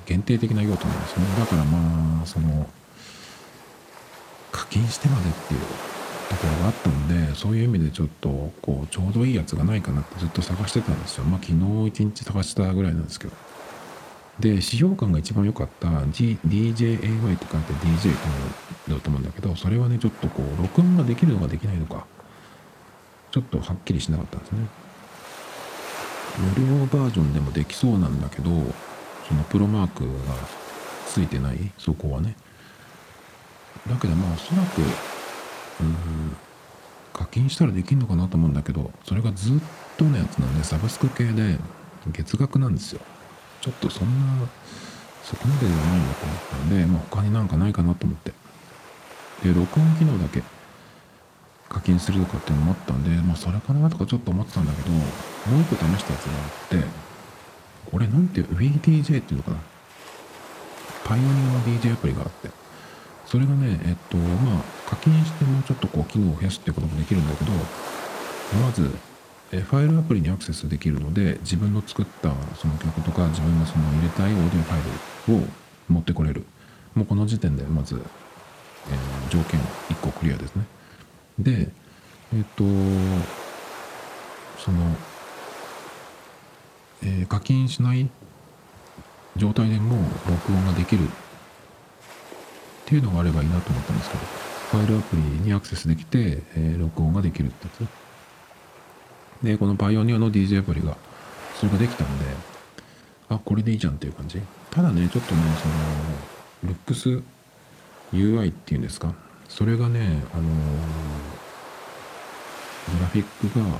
[0.06, 1.26] 限定的な用途なんですね。
[1.38, 2.68] だからまあその
[4.50, 5.60] 課金してまでっていう
[6.28, 11.24] ところがあったのでそういう意味でちょっとこうちょうどいいやつがないかなってずっと探してたんですよ。
[11.24, 13.51] まあ昨日一日探したぐらいなんですけど。
[14.40, 18.14] で使用感が一番良かった G DJAY って書いて DJ
[18.88, 22.06] だと思うんだけどそれはねちょっとこう録音ができるのかできないのか
[23.30, 24.58] ちょっとはっきりしなかったんですね。
[26.56, 28.50] 無料バージョンでもできそうなんだけど
[29.28, 30.34] そのプロマークが
[31.06, 32.36] ついてないそこはね。
[33.88, 36.36] だけどまあおそらくうん
[37.12, 39.60] 課金したらできるのかなと思うんだけどそれがずっ
[39.98, 41.58] とのやつなんでサブスク系で
[42.12, 43.00] 月額なんですよ。
[43.62, 44.46] ちょっとそんな
[45.22, 48.32] そこまでではないなと思ったんで、まあ、他になんかないかなと思って。
[49.44, 50.42] で録音機能だけ
[51.68, 56.86] 課金するとかっていうのもあったんで、まあ、それかなとかちょっと思ってたんだけどもう一個試したやつがあって
[57.90, 59.56] これなんていう WeDJ っていうのかな。
[61.04, 62.50] パイオニアの DJ アプリがあって。
[63.26, 67.52] それがねえっとまあ課金してもうちょっとこう機能を増やすっていうこともできるんだけど
[68.60, 68.94] まず
[69.52, 75.46] えファイルアプリにアクセスできるので自分の作ったその曲とか自分のその入れたいオーディオファイルを
[75.88, 76.44] 持ってこれる。
[76.94, 80.64] もうこの時点でまず、えー条件1個クリアですね。
[81.38, 81.68] で
[82.34, 82.64] えっと
[84.58, 84.96] その、
[87.02, 88.10] えー課金しない
[89.36, 89.96] 状態でも
[90.28, 91.08] 録音ができるっ
[92.86, 94.22] ていうのがあればいいなと思ったんですけど
[94.70, 98.01] ファイルアプリにアクセスできて、えー録音ができるってやつ
[99.42, 100.96] でこのパイオニアの DJ アプリが
[101.58, 102.24] それができたんで
[103.28, 104.40] あこれでいいじゃんっていう感じ。
[104.70, 107.22] ただねちょっとねそのルックス
[108.12, 109.14] UI っていうんですか？
[109.48, 110.48] それがねあのグ
[113.00, 113.78] ラフィックが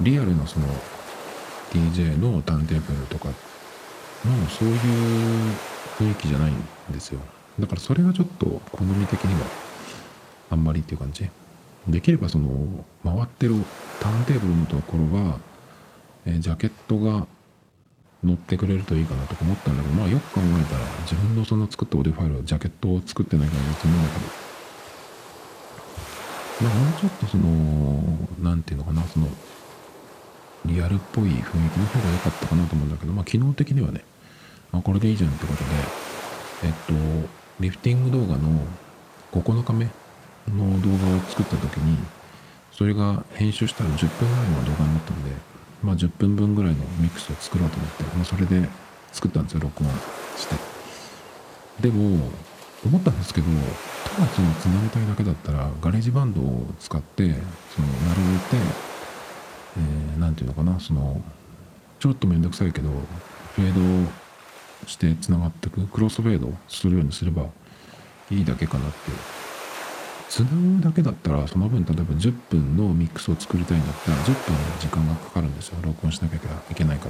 [0.00, 0.66] リアルなその
[1.72, 3.34] DJ のターンテーブルとかの
[4.48, 4.76] そういう
[5.98, 7.20] 雰囲気じゃないんですよ。
[7.58, 9.46] だからそれがちょっと好み的には
[10.50, 11.28] あんまりっていう感じ。
[11.88, 13.54] できればその回ってる
[14.00, 15.38] ターンテーブルのところは、
[16.26, 17.26] えジャケットが
[18.22, 24.26] 乗ってくれるといいかなとか思ったんだけどまあよく考えたら自分のその作ったオーディオファイルはジャケットを作ってないから別にいいんだけど
[26.64, 28.02] まあもうちょっとその
[28.42, 29.28] なんていうのかなその
[30.66, 34.02] リアルっぽい雰囲気の方が良かったかなと思うんだけどまあ機能的にはね
[34.72, 35.70] あこれでいいじゃんってことで
[36.64, 37.28] えっと
[37.60, 38.66] リフティング動画の
[39.32, 39.88] 9日目
[40.56, 41.98] の動画を作った時に
[42.72, 45.30] それが編集したら10分ぐらいの動画になったので
[45.82, 48.68] まあ10分分ぐらいのミックスを作ろうと思って、まあ、それで
[49.12, 49.90] 作ったんですよ録音
[50.36, 50.54] して。
[51.80, 52.30] でも
[52.84, 53.46] 思ったんですけど
[54.04, 57.24] ただそのつなげたいだけだったらガレージバンドを使って
[57.74, 58.98] その並べて
[59.76, 61.22] えー、て言うのかなその
[62.00, 62.90] ちょっと面倒くさいけど
[63.54, 64.10] フェード
[64.86, 67.46] してつながっていくクロスフェードするようにすれば
[68.30, 68.96] いいだけかなって
[70.28, 74.34] つなぐだけだったらその分例えば10分のミックスを作りたいんだったら10分
[74.78, 75.78] 時間がかかるんですよ。
[75.82, 76.36] 録音しなきゃ
[76.70, 77.08] いけないか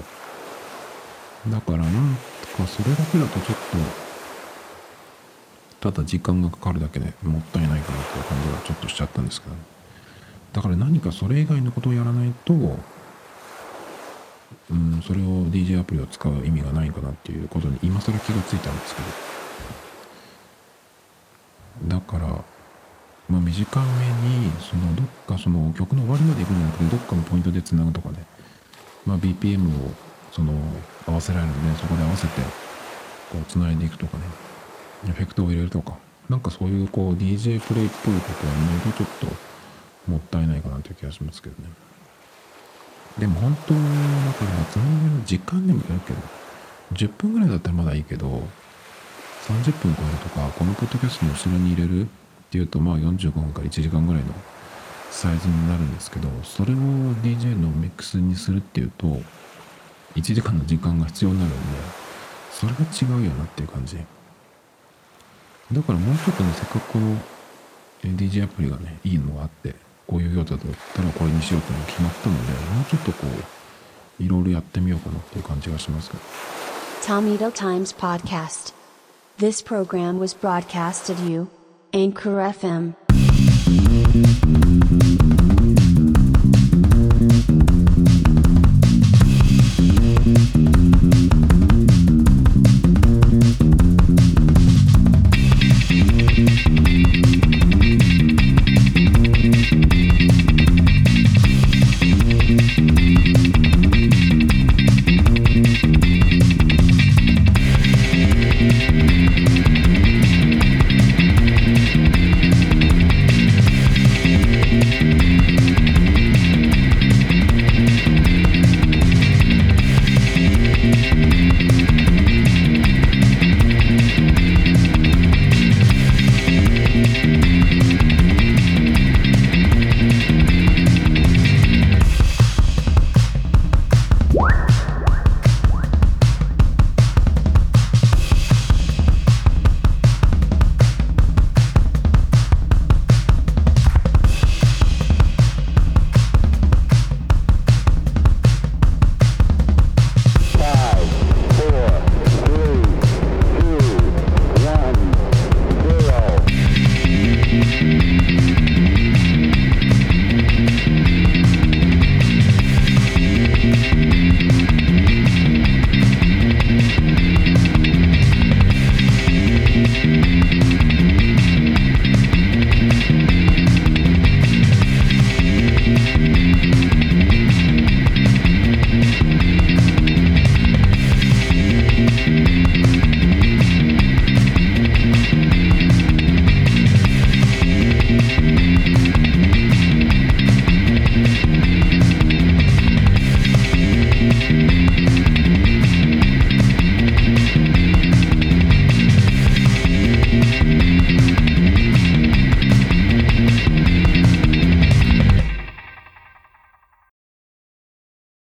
[1.46, 1.52] ら。
[1.52, 2.16] だからなん
[2.56, 3.56] とかそれだけだとちょっ
[5.80, 9.54] とただ時間がかかるだけでもったいないかなっていう感じがちょっとしちゃったんですけど。
[9.54, 9.60] ね
[10.52, 12.54] だから何かそれ以外のことをやらないと
[14.70, 19.08] うんそれを DJ アプリを使う意味がないかなっていうことに今更気がついたんですけど。
[21.96, 22.44] だから
[23.28, 23.86] まあ短め
[24.28, 28.24] にそのどっかその曲の終わりまで行くんじゃなくてどっかのポイントでつなぐとかね。
[29.06, 29.92] まあ BPM を
[30.32, 30.52] その
[31.06, 32.40] 合わせられるのでそこで合わせて
[33.30, 34.24] こうつないでいくとかね。
[35.08, 35.96] エフェクトを入れるとか。
[36.28, 39.26] なんかそういうこう DJ プレイっぽいことをやらないとちょっと
[40.10, 41.70] もったいないかなという気がしますけどね。
[43.18, 46.20] でも本当だからつなげる時間でもよるけど
[46.92, 48.26] 10分ぐらいだったらまだいいけど
[49.48, 52.08] 30分超えるとかこのポッドキャストの後ろに入れる
[52.48, 54.32] っていうとまあ45分から1時間ぐらいの
[55.10, 59.06] サイズになるんですけどそれを DJ のミックスにするっていうと
[60.14, 61.58] 1時間の時間が必要になるんで
[62.52, 63.96] それが違うよなっていう感じ。
[63.96, 67.16] だからもうちょっとねせっかくこの
[68.02, 69.74] DJ アプリがねいいのがあって
[70.06, 73.26] こういう用途だったらこれにしようっていうのが決まったのでもうちょっとこ
[74.20, 76.10] ういろいろやってみようかなっていう感じがします。
[76.10, 76.22] けど
[77.02, 78.72] Tomito Times Podcast.
[79.38, 81.48] This program was broadcasted you
[81.92, 82.94] Anchor FM.